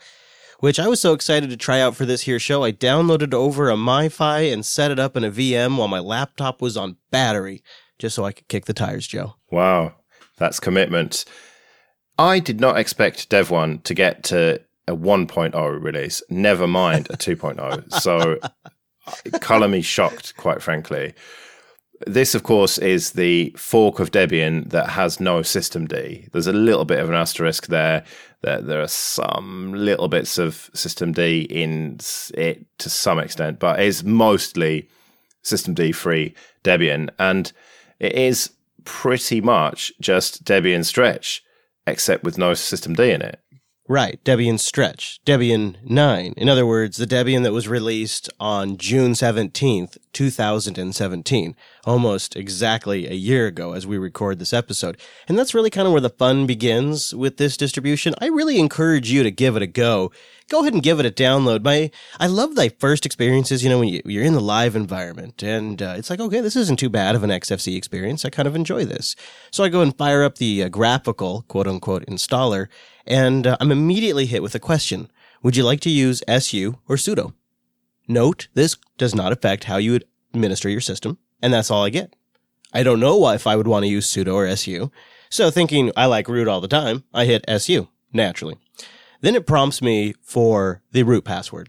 which 0.61 0.79
I 0.79 0.89
was 0.89 1.01
so 1.01 1.15
excited 1.15 1.49
to 1.49 1.57
try 1.57 1.81
out 1.81 1.97
for 1.97 2.05
this 2.05 2.23
here 2.23 2.39
show. 2.39 2.63
I 2.63 2.73
downloaded 2.73 3.33
over 3.33 3.71
a 3.71 3.75
MiFi 3.75 4.53
and 4.53 4.67
set 4.67 4.91
it 4.91 4.99
up 4.99 5.17
in 5.17 5.25
a 5.25 5.31
VM 5.31 5.79
while 5.79 5.89
my 5.89 5.99
laptop 5.99 6.61
was 6.61 6.77
on 6.77 6.99
battery, 7.11 7.63
just 7.99 8.17
so 8.17 8.25
I 8.25 8.33
could 8.33 8.49
kick 8.49 8.67
the 8.67 8.75
tires, 8.75 9.07
Joe. 9.07 9.35
Wow, 9.51 9.95
that's 10.39 10.61
commitment. 10.61 11.25
I 12.19 12.39
did 12.39 12.61
not 12.61 12.79
expect 12.79 13.31
Devuan 13.31 13.83
to 13.85 13.95
get 13.95 14.23
to 14.25 14.61
a 14.89 14.97
1.0 14.97 15.83
release, 15.83 16.23
never 16.31 16.67
mind 16.67 17.09
a 17.11 17.17
2.0. 17.17 17.93
so 18.01 18.39
color 19.41 19.69
me 19.69 19.83
shocked, 19.83 20.37
quite 20.37 20.63
frankly. 20.63 21.15
This, 22.07 22.35
of 22.35 22.43
course, 22.43 22.77
is 22.77 23.13
the 23.13 23.55
fork 23.57 24.01
of 24.01 24.11
Debian 24.11 24.69
that 24.71 24.91
has 24.91 25.19
no 25.19 25.41
systemd. 25.41 26.31
There's 26.31 26.47
a 26.47 26.53
little 26.53 26.85
bit 26.85 26.99
of 26.99 27.09
an 27.09 27.15
asterisk 27.15 27.69
there. 27.69 28.05
That 28.43 28.67
there 28.67 28.83
are 28.83 28.89
some 28.89 29.73
little 29.73 30.09
bits 30.09 30.37
of 30.37 30.71
systemd 30.75 31.19
in 31.19 31.99
it 32.35 32.67
to 32.79 32.91
some 32.91 33.19
extent, 33.19 33.59
but 33.59 33.81
it's 33.81 34.05
mostly 34.05 34.89
systemd 35.43 35.95
free 35.95 36.35
Debian, 36.63 37.09
and 37.19 37.51
it 37.99 38.13
is 38.15 38.51
pretty 38.85 39.41
much 39.41 39.93
just 40.01 40.45
Debian 40.45 40.85
stretch 40.85 41.43
except 41.87 42.25
with 42.25 42.39
no 42.39 42.53
systemd 42.53 42.99
in 42.99 43.23
it. 43.23 43.41
Right, 43.89 44.19
Debian 44.25 44.59
Stretch, 44.59 45.21
Debian 45.25 45.77
9. 45.85 46.35
In 46.37 46.49
other 46.49 46.67
words, 46.67 46.97
the 46.97 47.07
Debian 47.07 47.45
that 47.45 47.53
was 47.53 47.69
released 47.69 48.29
on 48.41 48.79
June 48.79 49.13
17th, 49.13 49.97
2017, 50.13 51.55
almost 51.85 52.35
exactly 52.35 53.07
a 53.07 53.13
year 53.13 53.47
ago 53.47 53.75
as 53.75 53.87
we 53.87 53.97
record 53.97 54.41
this 54.41 54.53
episode. 54.53 55.01
And 55.29 55.39
that's 55.39 55.55
really 55.55 55.71
kind 55.71 55.87
of 55.87 55.93
where 55.93 56.01
the 56.01 56.11
fun 56.11 56.49
begins 56.49 57.15
with 57.15 57.37
this 57.37 57.57
distribution. 57.57 58.17
I 58.21 58.27
really 58.27 58.59
encourage 58.59 59.13
you 59.13 59.23
to 59.23 59.31
give 59.31 59.55
it 59.55 59.63
a 59.63 59.69
go 59.69 60.11
go 60.49 60.61
ahead 60.61 60.73
and 60.73 60.83
give 60.83 61.01
it 61.01 61.07
a 61.07 61.11
download. 61.11 61.65
My, 61.65 61.91
I 62.21 62.27
love 62.29 62.55
thy 62.55 62.69
first 62.69 63.05
experiences, 63.05 63.65
you 63.65 63.71
know, 63.71 63.81
when 63.81 63.89
you, 63.89 64.03
you're 64.05 64.25
in 64.25 64.35
the 64.35 64.41
live 64.41 64.77
environment 64.77 65.43
and 65.43 65.83
uh, 65.83 65.95
it's 65.97 66.09
like, 66.11 66.21
okay, 66.21 66.41
this 66.41 66.57
isn't 66.57 66.79
too 66.79 66.89
bad 66.89 67.15
of 67.15 67.25
an 67.25 67.31
XFCE 67.31 67.77
experience. 67.77 68.25
I 68.25 68.31
kind 68.31 68.47
of 68.47 68.55
enjoy 68.55 68.85
this. 68.85 69.17
So 69.51 69.65
I 69.65 69.69
go 69.69 69.81
and 69.81 69.97
fire 69.97 70.23
up 70.23 70.37
the 70.37 70.63
uh, 70.63 70.69
graphical 70.69 71.43
quote 71.49 71.67
unquote 71.67 72.07
installer 72.07 72.69
and 73.07 73.47
uh, 73.47 73.57
I'm 73.61 73.73
immediately 73.73 74.27
hit 74.27 74.43
with 74.43 74.55
a 74.55 74.61
question. 74.61 75.11
Would 75.43 75.57
you 75.57 75.65
like 75.65 75.81
to 75.81 75.91
use 75.91 76.23
SU 76.27 76.79
or 76.89 76.97
sudo? 76.97 77.35
Note, 78.09 78.49
this 78.55 78.77
does 78.99 79.15
not 79.15 79.33
affect 79.33 79.65
how 79.65 79.77
you 79.77 80.01
administer 80.33 80.69
your 80.69 80.81
system. 80.81 81.19
And 81.43 81.53
that's 81.53 81.71
all 81.71 81.85
I 81.85 81.91
get. 81.91 82.15
I 82.73 82.83
don't 82.83 83.01
know 83.01 83.17
why 83.17 83.35
if 83.35 83.47
I 83.47 83.57
would 83.57 83.69
want 83.69 83.85
to 83.85 83.91
use 83.91 84.07
sudo 84.07 84.35
or 84.35 84.47
SU. 84.47 84.91
So 85.31 85.51
thinking 85.51 85.93
I 85.97 86.07
like 86.07 86.29
root 86.29 86.49
all 86.49 86.61
the 86.61 86.69
time, 86.69 87.05
I 87.13 87.25
hit 87.25 87.45
SU 87.49 87.89
naturally. 88.13 88.57
Then 89.21 89.35
it 89.35 89.47
prompts 89.47 89.83
me 89.83 90.15
for 90.23 90.83
the 90.93 91.03
root 91.03 91.25
password, 91.25 91.69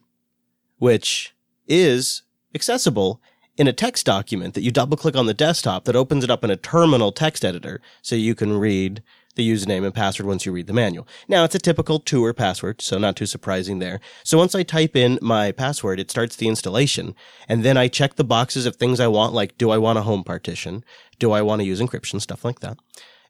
which 0.77 1.33
is 1.67 2.23
accessible 2.53 3.21
in 3.57 3.67
a 3.67 3.73
text 3.73 4.05
document 4.05 4.53
that 4.53 4.61
you 4.61 4.71
double 4.71 4.97
click 4.97 5.15
on 5.15 5.25
the 5.25 5.33
desktop 5.33 5.85
that 5.85 5.95
opens 5.95 6.23
it 6.23 6.29
up 6.29 6.43
in 6.43 6.51
a 6.51 6.57
terminal 6.57 7.11
text 7.11 7.43
editor 7.43 7.81
so 8.01 8.15
you 8.15 8.35
can 8.35 8.57
read 8.57 9.01
the 9.37 9.49
username 9.49 9.85
and 9.85 9.93
password 9.93 10.27
once 10.27 10.45
you 10.45 10.51
read 10.51 10.67
the 10.67 10.73
manual. 10.73 11.07
Now 11.29 11.45
it's 11.45 11.55
a 11.55 11.59
typical 11.59 11.99
toor 11.99 12.33
password, 12.33 12.81
so 12.81 12.97
not 12.97 13.15
too 13.15 13.25
surprising 13.25 13.79
there. 13.79 14.01
So 14.25 14.37
once 14.37 14.53
I 14.53 14.63
type 14.63 14.97
in 14.97 15.17
my 15.21 15.53
password, 15.53 16.01
it 16.01 16.11
starts 16.11 16.35
the 16.35 16.49
installation 16.49 17.15
and 17.47 17.63
then 17.63 17.77
I 17.77 17.87
check 17.87 18.15
the 18.15 18.25
boxes 18.25 18.65
of 18.65 18.75
things 18.75 18.99
I 18.99 19.07
want, 19.07 19.33
like 19.33 19.57
do 19.57 19.69
I 19.69 19.77
want 19.77 19.97
a 19.97 20.01
home 20.01 20.25
partition? 20.25 20.83
Do 21.17 21.31
I 21.31 21.41
want 21.41 21.61
to 21.61 21.65
use 21.65 21.79
encryption? 21.79 22.19
Stuff 22.19 22.43
like 22.43 22.59
that. 22.59 22.77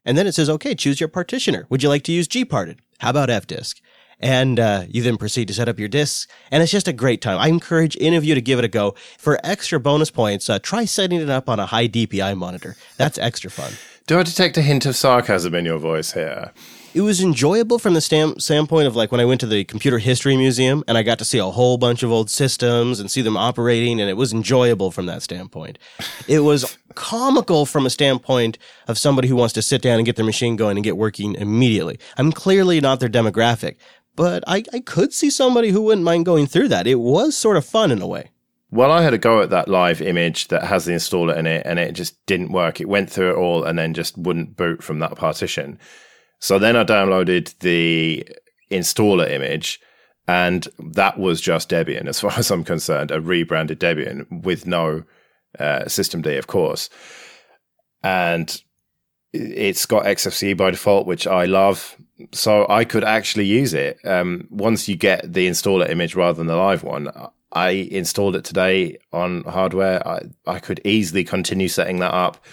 And 0.04 0.18
then 0.18 0.26
it 0.26 0.34
says, 0.34 0.50
okay, 0.50 0.74
choose 0.74 0.98
your 0.98 1.08
partitioner. 1.08 1.66
Would 1.70 1.84
you 1.84 1.88
like 1.88 2.02
to 2.04 2.12
use 2.12 2.26
gparted? 2.26 2.78
How 2.98 3.10
about 3.10 3.28
fdisk? 3.28 3.76
and 4.20 4.58
uh, 4.58 4.84
you 4.88 5.02
then 5.02 5.16
proceed 5.16 5.48
to 5.48 5.54
set 5.54 5.68
up 5.68 5.78
your 5.78 5.88
disks. 5.88 6.26
And 6.50 6.62
it's 6.62 6.72
just 6.72 6.88
a 6.88 6.92
great 6.92 7.20
time. 7.20 7.38
I 7.38 7.48
encourage 7.48 7.96
any 8.00 8.16
of 8.16 8.24
you 8.24 8.34
to 8.34 8.40
give 8.40 8.58
it 8.58 8.64
a 8.64 8.68
go. 8.68 8.94
For 9.16 9.38
extra 9.44 9.78
bonus 9.78 10.10
points, 10.10 10.50
uh, 10.50 10.58
try 10.58 10.84
setting 10.84 11.20
it 11.20 11.30
up 11.30 11.48
on 11.48 11.60
a 11.60 11.66
high 11.66 11.88
DPI 11.88 12.36
monitor. 12.36 12.76
That's 12.96 13.18
extra 13.18 13.50
fun. 13.50 13.72
Do 14.08 14.18
I 14.18 14.22
detect 14.22 14.56
a 14.56 14.62
hint 14.62 14.86
of 14.86 14.96
sarcasm 14.96 15.54
in 15.54 15.66
your 15.66 15.76
voice 15.76 16.12
here? 16.12 16.52
It 16.94 17.02
was 17.02 17.20
enjoyable 17.20 17.78
from 17.78 17.92
the 17.92 18.00
stam- 18.00 18.40
standpoint 18.40 18.86
of 18.86 18.96
like 18.96 19.12
when 19.12 19.20
I 19.20 19.26
went 19.26 19.38
to 19.42 19.46
the 19.46 19.64
Computer 19.64 19.98
History 19.98 20.34
Museum 20.34 20.82
and 20.88 20.96
I 20.96 21.02
got 21.02 21.18
to 21.18 21.26
see 21.26 21.36
a 21.36 21.44
whole 21.44 21.76
bunch 21.76 22.02
of 22.02 22.10
old 22.10 22.30
systems 22.30 23.00
and 23.00 23.10
see 23.10 23.20
them 23.20 23.36
operating, 23.36 24.00
and 24.00 24.08
it 24.08 24.14
was 24.14 24.32
enjoyable 24.32 24.90
from 24.90 25.04
that 25.04 25.20
standpoint. 25.20 25.78
It 26.26 26.40
was 26.40 26.78
comical 26.94 27.66
from 27.66 27.84
a 27.84 27.90
standpoint 27.90 28.56
of 28.86 28.96
somebody 28.96 29.28
who 29.28 29.36
wants 29.36 29.52
to 29.52 29.60
sit 29.60 29.82
down 29.82 29.98
and 29.98 30.06
get 30.06 30.16
their 30.16 30.24
machine 30.24 30.56
going 30.56 30.78
and 30.78 30.84
get 30.84 30.96
working 30.96 31.34
immediately. 31.34 31.98
I'm 32.16 32.32
clearly 32.32 32.80
not 32.80 33.00
their 33.00 33.10
demographic, 33.10 33.76
but 34.16 34.42
I, 34.46 34.64
I 34.72 34.80
could 34.80 35.12
see 35.12 35.28
somebody 35.28 35.68
who 35.68 35.82
wouldn't 35.82 36.02
mind 36.02 36.24
going 36.24 36.46
through 36.46 36.68
that. 36.68 36.86
It 36.86 36.94
was 36.94 37.36
sort 37.36 37.58
of 37.58 37.66
fun 37.66 37.90
in 37.90 38.00
a 38.00 38.06
way. 38.06 38.30
Well, 38.70 38.92
I 38.92 39.02
had 39.02 39.14
a 39.14 39.18
go 39.18 39.40
at 39.40 39.50
that 39.50 39.68
live 39.68 40.02
image 40.02 40.48
that 40.48 40.64
has 40.64 40.84
the 40.84 40.92
installer 40.92 41.36
in 41.36 41.46
it, 41.46 41.62
and 41.64 41.78
it 41.78 41.92
just 41.92 42.24
didn't 42.26 42.52
work. 42.52 42.80
It 42.80 42.88
went 42.88 43.10
through 43.10 43.30
it 43.30 43.36
all 43.36 43.64
and 43.64 43.78
then 43.78 43.94
just 43.94 44.18
wouldn't 44.18 44.56
boot 44.56 44.82
from 44.82 44.98
that 44.98 45.16
partition. 45.16 45.78
So 46.38 46.58
then 46.58 46.76
I 46.76 46.84
downloaded 46.84 47.58
the 47.60 48.28
installer 48.70 49.30
image, 49.30 49.80
and 50.26 50.68
that 50.78 51.18
was 51.18 51.40
just 51.40 51.70
Debian, 51.70 52.06
as 52.08 52.20
far 52.20 52.32
as 52.32 52.50
I'm 52.50 52.64
concerned, 52.64 53.10
a 53.10 53.20
rebranded 53.20 53.80
Debian 53.80 54.44
with 54.44 54.66
no 54.66 55.04
uh, 55.58 55.84
systemd, 55.86 56.38
of 56.38 56.46
course. 56.46 56.90
And 58.02 58.62
it's 59.32 59.86
got 59.86 60.04
XFCE 60.04 60.56
by 60.56 60.70
default, 60.70 61.06
which 61.06 61.26
I 61.26 61.46
love 61.46 61.96
so 62.32 62.66
I 62.68 62.84
could 62.84 63.04
actually 63.04 63.46
use 63.46 63.74
it. 63.74 63.98
Um, 64.04 64.48
once 64.50 64.88
you 64.88 64.96
get 64.96 65.32
the 65.32 65.48
installer 65.48 65.88
image 65.88 66.14
rather 66.14 66.36
than 66.36 66.48
the 66.48 66.56
live 66.56 66.82
one, 66.82 67.08
I 67.52 67.70
installed 67.70 68.36
it 68.36 68.44
today 68.44 68.98
on 69.12 69.44
hardware. 69.44 70.06
I, 70.06 70.20
I 70.46 70.58
could 70.58 70.80
easily 70.84 71.24
continue 71.24 71.68
setting 71.68 71.98
that 72.00 72.12
up 72.12 72.44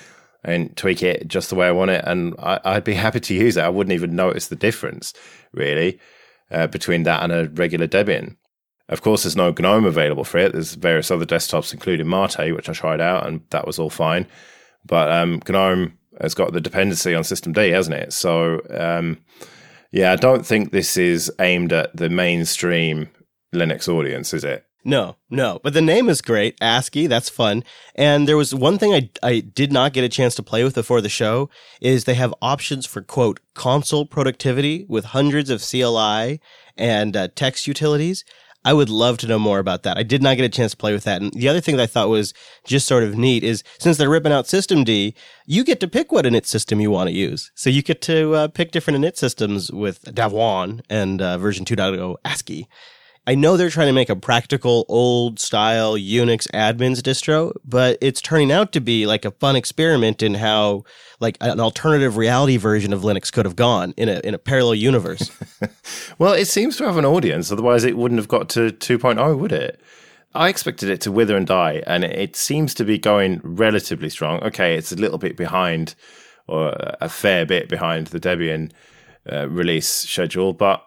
and 0.44 0.76
tweak 0.78 1.02
it 1.04 1.28
just 1.28 1.50
the 1.50 1.56
way 1.56 1.68
I 1.68 1.72
want 1.72 1.92
it, 1.92 2.04
and 2.06 2.36
I, 2.38 2.76
would 2.76 2.84
be 2.84 2.94
happy 2.94 3.20
to 3.20 3.34
use 3.34 3.58
it. 3.58 3.64
I 3.64 3.70
wouldn't 3.70 3.94
even 3.94 4.16
notice 4.16 4.48
the 4.48 4.56
difference 4.56 5.14
really 5.52 6.00
uh, 6.52 6.68
between 6.68 7.04
that 7.04 7.24
and 7.24 7.32
a 7.32 7.50
regular 7.50 7.88
Debian. 7.88 8.38
Of 8.88 9.02
course, 9.02 9.24
there's 9.24 9.36
no 9.36 9.52
GNOME 9.52 9.86
available 9.86 10.24
for 10.24 10.38
it. 10.38 10.54
There's 10.54 10.76
various 10.76 11.10
other 11.10 11.26
desktops, 11.26 11.74
including 11.74 12.08
Mate, 12.08 12.54
which 12.54 12.70
I 12.70 12.74
tried 12.74 13.02
out, 13.02 13.26
and 13.26 13.42
that 13.50 13.66
was 13.66 13.80
all 13.80 13.90
fine. 13.90 14.28
But 14.86 15.12
um, 15.12 15.42
GNOME 15.50 15.98
has 16.22 16.36
got 16.36 16.54
the 16.54 16.62
dependency 16.62 17.16
on 17.16 17.24
systemd, 17.24 17.72
hasn't 17.72 17.96
it? 17.96 18.14
So 18.14 18.62
um, 18.70 19.18
yeah, 19.92 20.12
I 20.12 20.18
don't 20.18 20.46
think 20.46 20.72
this 20.72 20.98
is 20.98 21.32
aimed 21.40 21.74
at 21.74 21.96
the 21.96 22.10
mainstream 22.10 23.10
Linux 23.54 23.88
audience, 23.88 24.34
is 24.34 24.44
it? 24.44 24.66
No, 24.88 25.16
no. 25.32 25.60
But 25.64 25.74
the 25.74 25.82
name 25.82 26.08
is 26.10 26.22
great, 26.22 26.56
ASCII. 26.62 27.08
That's 27.08 27.28
fun. 27.28 27.64
And 27.96 28.28
there 28.28 28.38
was 28.38 28.54
one 28.54 28.78
thing 28.78 28.94
I, 28.94 29.10
I 29.24 29.40
did 29.40 29.74
not 29.74 29.94
get 29.94 30.04
a 30.04 30.10
chance 30.10 30.36
to 30.36 30.44
play 30.44 30.64
with 30.64 30.76
before 30.76 31.02
the 31.02 31.10
show 31.10 31.50
is 31.82 32.04
they 32.04 32.14
have 32.14 32.36
options 32.40 32.86
for 32.86 33.02
quote 33.02 33.40
console 33.56 34.06
productivity 34.06 34.86
with 34.88 35.06
hundreds 35.06 35.50
of 35.50 35.64
CLI 35.68 36.40
and 36.78 37.18
uh, 37.18 37.30
text 37.34 37.66
utilities. 37.66 38.24
I 38.64 38.74
would 38.74 38.90
love 38.90 39.18
to 39.20 39.28
know 39.28 39.40
more 39.40 39.58
about 39.58 39.84
that. 39.84 39.98
I 39.98 40.04
did 40.04 40.22
not 40.22 40.38
get 40.38 40.46
a 40.46 40.50
chance 40.50 40.72
to 40.72 40.78
play 40.78 40.94
with 40.94 41.04
that. 41.04 41.22
And 41.22 41.32
the 41.34 41.50
other 41.50 41.62
thing 41.62 41.78
that 41.78 41.84
I 41.84 41.88
thought 41.88 42.10
was 42.10 42.34
just 42.64 42.88
sort 42.88 43.04
of 43.04 43.18
neat 43.18 43.44
is 43.44 43.64
since 43.80 43.98
they're 43.98 44.10
ripping 44.10 44.32
out 44.32 44.46
systemd, 44.46 45.16
you 45.48 45.64
get 45.64 45.80
to 45.80 45.88
pick 45.88 46.12
what 46.12 46.26
init 46.26 46.46
system 46.46 46.80
you 46.80 46.92
want 46.92 47.08
to 47.08 47.16
use. 47.16 47.52
So 47.56 47.72
you 47.72 47.82
get 47.82 48.02
to 48.04 48.34
uh, 48.34 48.48
pick 48.50 48.72
different 48.72 49.04
init 49.04 49.18
systems 49.18 49.72
with 49.72 50.08
1 50.16 50.82
and 50.90 51.22
uh, 51.22 51.38
version 51.40 51.66
2.0 51.66 52.18
ASCII. 52.24 52.68
I 53.28 53.34
know 53.34 53.58
they're 53.58 53.72
trying 53.72 53.88
to 53.88 53.94
make 53.94 54.10
a 54.10 54.16
practical, 54.16 54.86
old 54.88 55.40
style 55.40 55.96
Unix 55.96 56.48
admins 56.54 57.00
distro, 57.00 57.54
but 57.66 57.98
it's 58.00 58.22
turning 58.22 58.52
out 58.52 58.72
to 58.74 58.82
be 58.82 59.08
like 59.08 59.26
a 59.26 59.32
fun 59.32 59.56
experiment 59.56 60.22
in 60.22 60.36
how 60.36 60.84
like 61.20 61.38
an 61.42 61.60
alternative 61.60 62.18
reality 62.18 62.58
version 62.58 62.94
of 62.94 63.02
Linux 63.02 63.32
could 63.32 63.46
have 63.46 63.56
gone 63.56 63.96
in 63.98 64.10
a 64.10 64.20
in 64.20 64.36
a 64.36 64.38
parallel 64.38 64.76
universe. 64.76 65.32
well, 66.20 66.34
it 66.34 66.46
seems 66.46 66.78
to 66.78 66.86
have 66.86 66.98
an 66.98 67.06
audience, 67.06 67.52
otherwise 67.52 67.84
it 67.84 67.98
wouldn't 67.98 68.20
have 68.20 68.28
got 68.28 68.48
to 68.50 68.70
2.0, 68.70 69.40
would 69.40 69.52
it? 69.52 69.82
I 70.36 70.50
expected 70.50 70.90
it 70.90 71.02
to 71.02 71.12
wither 71.12 71.36
and 71.36 71.48
die, 71.48 71.82
and 71.88 72.04
it 72.04 72.36
seems 72.36 72.76
to 72.76 72.84
be 72.84 73.00
going 73.00 73.40
relatively 73.42 74.10
strong. 74.10 74.44
Okay, 74.44 74.76
it's 74.76 74.92
a 74.92 74.98
little 74.98 75.18
bit 75.18 75.36
behind, 75.36 75.96
or 76.46 76.76
a 77.02 77.10
fair 77.10 77.46
bit 77.46 77.70
behind 77.70 78.08
the 78.08 78.20
Debian 78.20 78.72
uh, 79.32 79.50
release 79.50 79.88
schedule, 79.88 80.54
but 80.54 80.86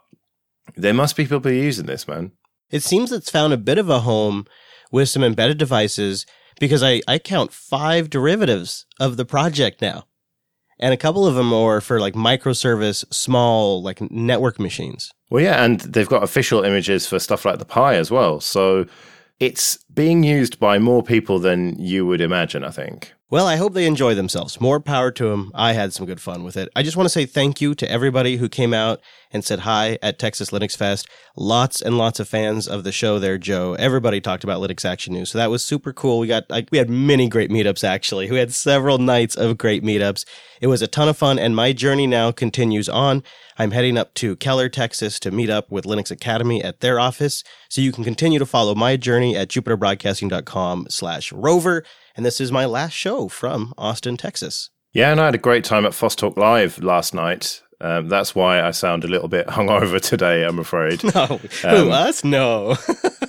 there 0.76 0.94
must 0.94 1.16
be 1.16 1.26
people 1.26 1.50
using 1.50 1.86
this, 1.86 2.06
man. 2.06 2.32
It 2.70 2.82
seems 2.82 3.12
it's 3.12 3.30
found 3.30 3.52
a 3.52 3.58
bit 3.58 3.78
of 3.78 3.88
a 3.88 4.00
home 4.00 4.46
with 4.90 5.08
some 5.08 5.24
embedded 5.24 5.58
devices 5.58 6.26
because 6.60 6.82
I, 6.82 7.02
I 7.06 7.18
count 7.18 7.52
five 7.52 8.10
derivatives 8.10 8.86
of 9.00 9.16
the 9.16 9.24
project 9.24 9.80
now. 9.80 10.04
And 10.80 10.94
a 10.94 10.98
couple 10.98 11.26
of 11.26 11.34
them 11.34 11.52
are 11.52 11.80
for 11.80 11.98
like 11.98 12.14
microservice, 12.14 13.04
small, 13.12 13.82
like 13.82 14.00
network 14.10 14.60
machines. 14.60 15.10
Well, 15.28 15.42
yeah, 15.42 15.64
and 15.64 15.80
they've 15.80 16.08
got 16.08 16.22
official 16.22 16.62
images 16.62 17.06
for 17.06 17.18
stuff 17.18 17.44
like 17.44 17.58
the 17.58 17.64
Pi 17.64 17.96
as 17.96 18.10
well. 18.10 18.40
So 18.40 18.86
it's 19.40 19.78
being 19.92 20.22
used 20.22 20.60
by 20.60 20.78
more 20.78 21.02
people 21.02 21.38
than 21.38 21.76
you 21.78 22.06
would 22.06 22.20
imagine, 22.20 22.64
I 22.64 22.70
think. 22.70 23.12
Well, 23.30 23.46
I 23.46 23.56
hope 23.56 23.74
they 23.74 23.84
enjoy 23.84 24.14
themselves. 24.14 24.58
More 24.58 24.80
power 24.80 25.10
to 25.10 25.28
them. 25.28 25.52
I 25.54 25.74
had 25.74 25.92
some 25.92 26.06
good 26.06 26.18
fun 26.18 26.44
with 26.44 26.56
it. 26.56 26.70
I 26.74 26.82
just 26.82 26.96
want 26.96 27.04
to 27.04 27.12
say 27.12 27.26
thank 27.26 27.60
you 27.60 27.74
to 27.74 27.90
everybody 27.90 28.38
who 28.38 28.48
came 28.48 28.72
out 28.72 29.02
and 29.30 29.44
said 29.44 29.60
hi 29.60 29.98
at 30.00 30.18
Texas 30.18 30.48
Linux 30.48 30.74
Fest. 30.74 31.06
Lots 31.36 31.82
and 31.82 31.98
lots 31.98 32.20
of 32.20 32.26
fans 32.26 32.66
of 32.66 32.84
the 32.84 32.92
show 32.92 33.18
there, 33.18 33.36
Joe. 33.36 33.74
Everybody 33.74 34.22
talked 34.22 34.44
about 34.44 34.62
Linux 34.62 34.82
Action 34.82 35.12
News. 35.12 35.30
So 35.30 35.36
that 35.36 35.50
was 35.50 35.62
super 35.62 35.92
cool. 35.92 36.20
We 36.20 36.26
got, 36.26 36.48
like, 36.48 36.70
we 36.72 36.78
had 36.78 36.88
many 36.88 37.28
great 37.28 37.50
meetups 37.50 37.84
actually. 37.84 38.30
We 38.30 38.38
had 38.38 38.54
several 38.54 38.96
nights 38.96 39.36
of 39.36 39.58
great 39.58 39.84
meetups. 39.84 40.24
It 40.62 40.68
was 40.68 40.80
a 40.80 40.86
ton 40.86 41.10
of 41.10 41.18
fun 41.18 41.38
and 41.38 41.54
my 41.54 41.74
journey 41.74 42.06
now 42.06 42.32
continues 42.32 42.88
on. 42.88 43.22
I'm 43.58 43.72
heading 43.72 43.98
up 43.98 44.14
to 44.14 44.36
Keller, 44.36 44.70
Texas 44.70 45.20
to 45.20 45.30
meet 45.30 45.50
up 45.50 45.70
with 45.70 45.84
Linux 45.84 46.10
Academy 46.10 46.64
at 46.64 46.80
their 46.80 46.98
office. 46.98 47.44
So 47.68 47.82
you 47.82 47.92
can 47.92 48.04
continue 48.04 48.38
to 48.38 48.46
follow 48.46 48.74
my 48.74 48.96
journey 48.96 49.36
at 49.36 49.48
jupiterbroadcasting.com 49.48 50.86
slash 50.88 51.30
rover 51.30 51.84
and 52.18 52.26
this 52.26 52.40
is 52.40 52.50
my 52.50 52.66
last 52.66 52.94
show 52.94 53.28
from 53.28 53.72
Austin, 53.78 54.16
Texas. 54.16 54.70
Yeah, 54.92 55.12
and 55.12 55.20
I 55.20 55.26
had 55.26 55.36
a 55.36 55.38
great 55.38 55.62
time 55.62 55.86
at 55.86 55.94
FOSS 55.94 56.20
Live 56.36 56.82
last 56.82 57.14
night. 57.14 57.62
Um, 57.80 58.08
that's 58.08 58.34
why 58.34 58.60
I 58.60 58.72
sound 58.72 59.04
a 59.04 59.06
little 59.06 59.28
bit 59.28 59.46
hungover 59.46 60.00
today, 60.00 60.42
I'm 60.42 60.58
afraid. 60.58 61.00
No, 61.14 61.22
um, 61.22 61.38
who, 61.38 61.90
us? 61.90 62.24
No. 62.24 62.76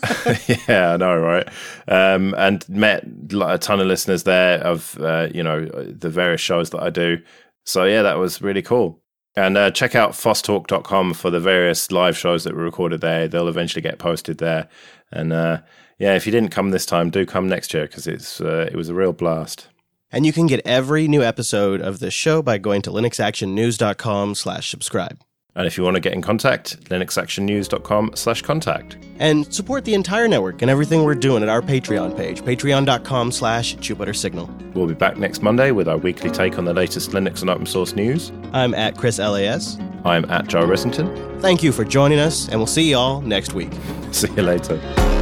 yeah, 0.67 0.93
I 0.93 0.97
know, 0.97 1.15
right? 1.15 1.47
Um, 1.87 2.33
and 2.35 2.67
met 2.67 3.05
a 3.39 3.59
ton 3.59 3.79
of 3.79 3.85
listeners 3.85 4.23
there 4.23 4.57
of, 4.63 4.97
uh, 4.99 5.27
you 5.31 5.43
know, 5.43 5.65
the 5.65 6.09
various 6.09 6.41
shows 6.41 6.71
that 6.71 6.81
I 6.81 6.89
do. 6.89 7.19
So, 7.67 7.83
yeah, 7.83 8.01
that 8.01 8.17
was 8.17 8.41
really 8.41 8.63
cool. 8.63 9.03
And 9.35 9.55
uh, 9.55 9.69
check 9.69 9.93
out 9.93 10.13
fosstalk.com 10.13 11.13
for 11.13 11.29
the 11.29 11.39
various 11.39 11.91
live 11.91 12.17
shows 12.17 12.43
that 12.43 12.55
were 12.55 12.63
recorded 12.63 13.01
there. 13.01 13.27
They'll 13.27 13.47
eventually 13.47 13.83
get 13.83 13.99
posted 13.99 14.39
there. 14.39 14.67
And 15.11 15.31
uh, 15.31 15.59
yeah, 15.99 16.15
if 16.15 16.25
you 16.25 16.31
didn't 16.31 16.49
come 16.49 16.71
this 16.71 16.85
time, 16.85 17.09
do 17.09 17.25
come 17.25 17.47
next 17.47 17.73
year 17.73 17.85
because 17.85 18.07
it's 18.07 18.41
uh, 18.41 18.67
it 18.71 18.75
was 18.75 18.89
a 18.89 18.93
real 18.95 19.13
blast. 19.13 19.67
And 20.11 20.25
you 20.25 20.33
can 20.33 20.47
get 20.47 20.61
every 20.65 21.07
new 21.07 21.21
episode 21.21 21.81
of 21.81 21.99
this 21.99 22.15
show 22.15 22.41
by 22.41 22.57
going 22.57 22.81
to 22.83 22.89
linuxactionnews.com 22.89 24.33
slash 24.33 24.71
subscribe. 24.71 25.19
And 25.55 25.67
if 25.67 25.77
you 25.77 25.83
want 25.83 25.95
to 25.95 25.99
get 25.99 26.13
in 26.13 26.21
contact, 26.21 26.79
linuxactionnews.com 26.85 28.11
slash 28.15 28.41
contact. 28.41 28.97
And 29.19 29.53
support 29.53 29.83
the 29.83 29.93
entire 29.93 30.27
network 30.27 30.61
and 30.61 30.71
everything 30.71 31.03
we're 31.03 31.15
doing 31.15 31.43
at 31.43 31.49
our 31.49 31.61
Patreon 31.61 32.15
page, 32.15 32.41
patreon.com 32.41 33.31
slash 33.31 33.73
Jupiter 33.75 34.13
Signal. 34.13 34.49
We'll 34.73 34.87
be 34.87 34.93
back 34.93 35.17
next 35.17 35.41
Monday 35.43 35.71
with 35.71 35.87
our 35.87 35.97
weekly 35.97 36.31
take 36.31 36.57
on 36.57 36.65
the 36.65 36.73
latest 36.73 37.11
Linux 37.11 37.41
and 37.41 37.49
open 37.49 37.65
source 37.65 37.93
news. 37.93 38.31
I'm 38.53 38.73
at 38.73 38.97
Chris 38.97 39.19
LAS. 39.19 39.77
I'm 40.05 40.23
at 40.31 40.47
Joe 40.47 40.65
Ressington. 40.65 41.41
Thank 41.41 41.61
you 41.61 41.71
for 41.71 41.83
joining 41.83 42.19
us, 42.19 42.47
and 42.47 42.57
we'll 42.57 42.67
see 42.67 42.89
you 42.89 42.97
all 42.97 43.21
next 43.21 43.53
week. 43.53 43.73
See 44.11 44.31
you 44.31 44.43
later. 44.43 45.18